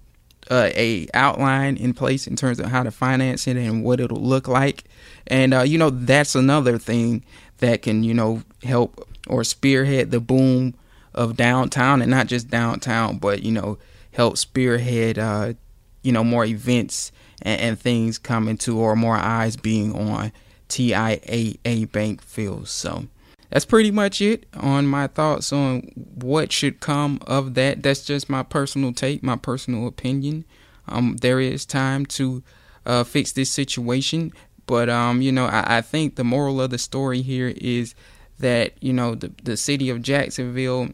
uh, 0.48 0.70
a 0.76 1.08
outline 1.12 1.76
in 1.76 1.92
place 1.92 2.26
in 2.26 2.36
terms 2.36 2.60
of 2.60 2.66
how 2.66 2.84
to 2.84 2.90
finance 2.90 3.48
it 3.48 3.56
and 3.56 3.82
what 3.82 3.98
it'll 3.98 4.22
look 4.22 4.46
like. 4.46 4.84
And, 5.26 5.52
uh, 5.52 5.62
you 5.62 5.76
know, 5.76 5.90
that's 5.90 6.36
another 6.36 6.78
thing 6.78 7.24
that 7.58 7.82
can, 7.82 8.04
you 8.04 8.14
know, 8.14 8.42
help 8.62 9.08
or 9.28 9.44
spearhead 9.44 10.10
the 10.10 10.20
boom 10.20 10.74
of 11.14 11.36
downtown 11.36 12.02
and 12.02 12.10
not 12.10 12.26
just 12.26 12.48
downtown, 12.48 13.18
but, 13.18 13.42
you 13.42 13.52
know, 13.52 13.78
help 14.12 14.36
spearhead, 14.38 15.18
uh, 15.18 15.54
you 16.02 16.12
know, 16.12 16.24
more 16.24 16.44
events 16.44 17.12
and, 17.42 17.60
and 17.60 17.80
things 17.80 18.18
coming 18.18 18.56
to 18.58 18.78
or 18.78 18.96
more 18.96 19.16
eyes 19.16 19.56
being 19.56 19.94
on 19.94 20.32
TIAA 20.68 21.90
Bank 21.92 22.22
Field. 22.22 22.68
So 22.68 23.06
that's 23.50 23.64
pretty 23.64 23.90
much 23.90 24.20
it 24.20 24.46
on 24.54 24.86
my 24.86 25.06
thoughts 25.06 25.52
on 25.52 25.90
what 26.14 26.52
should 26.52 26.80
come 26.80 27.20
of 27.26 27.54
that. 27.54 27.82
That's 27.82 28.04
just 28.04 28.28
my 28.28 28.42
personal 28.42 28.92
take, 28.92 29.22
my 29.22 29.36
personal 29.36 29.86
opinion. 29.86 30.44
Um, 30.88 31.16
there 31.20 31.40
is 31.40 31.64
time 31.64 32.06
to 32.06 32.42
uh, 32.84 33.04
fix 33.04 33.32
this 33.32 33.50
situation. 33.50 34.32
But 34.66 34.88
um, 34.88 35.22
you 35.22 35.32
know, 35.32 35.46
I, 35.46 35.78
I 35.78 35.80
think 35.80 36.16
the 36.16 36.24
moral 36.24 36.60
of 36.60 36.70
the 36.70 36.78
story 36.78 37.22
here 37.22 37.52
is 37.56 37.94
that 38.38 38.72
you 38.82 38.92
know 38.92 39.14
the 39.14 39.32
the 39.42 39.56
city 39.56 39.90
of 39.90 40.02
Jacksonville 40.02 40.88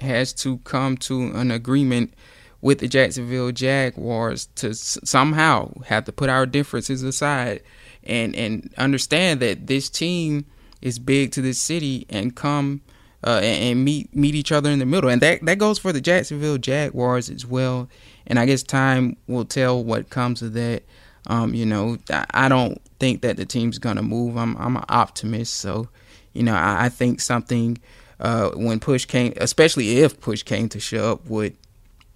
has 0.00 0.32
to 0.32 0.58
come 0.58 0.96
to 0.98 1.30
an 1.34 1.50
agreement 1.50 2.14
with 2.60 2.78
the 2.78 2.88
Jacksonville 2.88 3.52
Jaguars 3.52 4.46
to 4.56 4.70
s- 4.70 4.98
somehow 5.04 5.70
have 5.86 6.04
to 6.04 6.12
put 6.12 6.30
our 6.30 6.46
differences 6.46 7.02
aside 7.02 7.62
and 8.02 8.34
and 8.34 8.72
understand 8.78 9.40
that 9.40 9.66
this 9.66 9.88
team 9.88 10.46
is 10.82 10.98
big 10.98 11.32
to 11.32 11.42
this 11.42 11.58
city 11.58 12.06
and 12.10 12.36
come 12.36 12.82
uh, 13.24 13.40
and, 13.42 13.64
and, 13.64 13.84
meet 13.84 14.14
meet 14.14 14.34
each 14.34 14.52
other 14.52 14.70
in 14.70 14.78
the 14.78 14.86
middle. 14.86 15.08
And 15.10 15.22
that 15.22 15.44
that 15.46 15.58
goes 15.58 15.78
for 15.78 15.92
the 15.92 16.00
Jacksonville 16.00 16.58
Jaguars 16.58 17.30
as 17.30 17.46
well. 17.46 17.88
And 18.26 18.38
I 18.38 18.46
guess 18.46 18.62
time 18.62 19.16
will 19.26 19.44
tell 19.44 19.82
what 19.82 20.10
comes 20.10 20.42
of 20.42 20.52
that 20.54 20.82
um, 21.26 21.54
you 21.54 21.66
know 21.66 21.98
I, 22.10 22.48
don't 22.48 22.80
think 22.98 23.22
that 23.22 23.36
the 23.36 23.44
team's 23.44 23.78
gonna 23.78 24.02
move. 24.02 24.36
I'm 24.36 24.56
I'm 24.56 24.76
an 24.76 24.84
optimist, 24.88 25.54
so 25.54 25.88
you 26.32 26.42
know 26.42 26.54
I, 26.54 26.86
I 26.86 26.88
think 26.88 27.20
something 27.20 27.78
uh, 28.20 28.50
when 28.50 28.80
push 28.80 29.04
came, 29.06 29.32
especially 29.36 29.98
if 29.98 30.20
push 30.20 30.42
came 30.42 30.68
to 30.70 30.80
shove, 30.80 31.28
would 31.30 31.56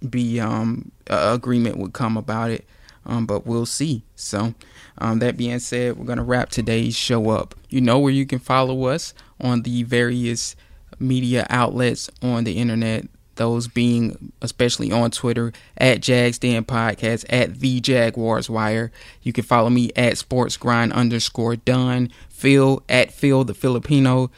be 0.09 0.39
um, 0.39 0.91
agreement 1.07 1.77
would 1.77 1.93
come 1.93 2.17
about 2.17 2.51
it. 2.51 2.65
Um, 3.05 3.25
but 3.25 3.47
we'll 3.47 3.65
see. 3.65 4.03
So, 4.15 4.53
um, 4.99 5.19
that 5.19 5.35
being 5.35 5.59
said, 5.59 5.97
we're 5.97 6.05
gonna 6.05 6.23
wrap 6.23 6.49
today's 6.49 6.95
show 6.95 7.29
up. 7.29 7.55
You 7.69 7.81
know 7.81 7.97
where 7.97 8.13
you 8.13 8.25
can 8.25 8.39
follow 8.39 8.85
us 8.85 9.13
on 9.41 9.63
the 9.63 9.83
various 9.83 10.55
media 10.99 11.47
outlets 11.49 12.09
on 12.21 12.43
the 12.43 12.57
internet 12.57 13.07
those 13.39 13.67
being 13.67 14.31
especially 14.43 14.91
on 14.91 15.09
Twitter 15.09 15.51
at 15.77 16.01
Jags 16.01 16.37
Den 16.37 16.63
Podcast, 16.63 17.25
at 17.29 17.59
the 17.59 17.79
Jaguars 17.79 18.47
Wire. 18.51 18.91
You 19.23 19.33
can 19.33 19.43
follow 19.43 19.71
me 19.71 19.89
at 19.95 20.19
Sports 20.19 20.55
Grind 20.57 20.93
underscore 20.93 21.55
done. 21.55 22.11
Phil 22.29 22.83
at 22.87 23.11
Phil 23.11 23.43
the 23.43 23.55
Filipino, 23.55 24.29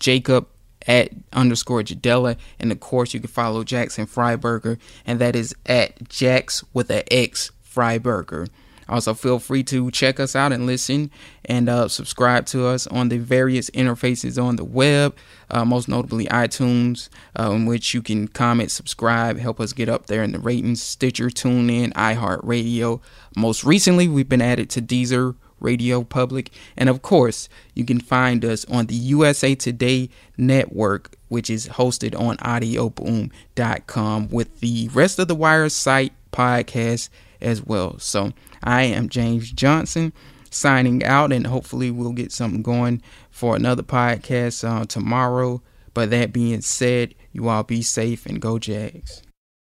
Jacob 0.00 0.48
at 0.88 1.10
underscore 1.32 1.82
Jadella. 1.82 2.36
And 2.58 2.72
of 2.72 2.80
course, 2.80 3.14
you 3.14 3.20
can 3.20 3.28
follow 3.28 3.62
Jackson 3.62 4.06
Freiberger, 4.06 4.78
and 5.06 5.20
that 5.20 5.36
is 5.36 5.54
at 5.66 6.08
Jax 6.08 6.64
with 6.74 6.90
a 6.90 7.10
X 7.12 7.52
Freiberger. 7.64 8.48
Also, 8.90 9.14
feel 9.14 9.38
free 9.38 9.62
to 9.62 9.90
check 9.92 10.18
us 10.18 10.34
out 10.34 10.52
and 10.52 10.66
listen 10.66 11.12
and 11.44 11.68
uh, 11.68 11.86
subscribe 11.86 12.44
to 12.46 12.66
us 12.66 12.88
on 12.88 13.08
the 13.08 13.18
various 13.18 13.70
interfaces 13.70 14.42
on 14.42 14.56
the 14.56 14.64
web, 14.64 15.16
uh, 15.48 15.64
most 15.64 15.88
notably 15.88 16.26
iTunes, 16.26 17.08
uh, 17.38 17.52
in 17.52 17.66
which 17.66 17.94
you 17.94 18.02
can 18.02 18.26
comment, 18.26 18.72
subscribe, 18.72 19.38
help 19.38 19.60
us 19.60 19.72
get 19.72 19.88
up 19.88 20.06
there 20.06 20.24
in 20.24 20.32
the 20.32 20.40
ratings, 20.40 20.82
Stitcher, 20.82 21.28
TuneIn, 21.28 21.92
iHeartRadio. 21.92 23.00
Most 23.36 23.62
recently, 23.62 24.08
we've 24.08 24.28
been 24.28 24.42
added 24.42 24.68
to 24.70 24.82
Deezer. 24.82 25.36
Radio 25.60 26.02
Public. 26.02 26.50
And 26.74 26.88
of 26.88 27.02
course, 27.02 27.50
you 27.74 27.84
can 27.84 28.00
find 28.00 28.46
us 28.46 28.64
on 28.64 28.86
the 28.86 28.94
USA 28.94 29.54
Today 29.54 30.08
network, 30.38 31.14
which 31.28 31.50
is 31.50 31.68
hosted 31.68 32.18
on 32.18 32.38
audioboom.com 32.38 34.28
with 34.30 34.60
the 34.60 34.88
rest 34.94 35.18
of 35.18 35.28
the 35.28 35.34
Wire 35.34 35.68
site 35.68 36.14
podcast 36.32 37.10
as 37.40 37.62
well. 37.62 37.98
So 37.98 38.32
I 38.62 38.82
am 38.82 39.08
James 39.08 39.50
Johnson 39.50 40.12
signing 40.50 41.04
out, 41.04 41.32
and 41.32 41.46
hopefully 41.46 41.90
we'll 41.90 42.12
get 42.12 42.32
something 42.32 42.62
going 42.62 43.02
for 43.30 43.56
another 43.56 43.82
podcast 43.82 44.68
uh, 44.68 44.84
tomorrow. 44.84 45.62
But 45.94 46.10
that 46.10 46.32
being 46.32 46.60
said, 46.60 47.14
you 47.32 47.48
all 47.48 47.62
be 47.62 47.82
safe 47.82 48.26
and 48.26 48.40
go 48.40 48.58
Jags. 48.58 49.22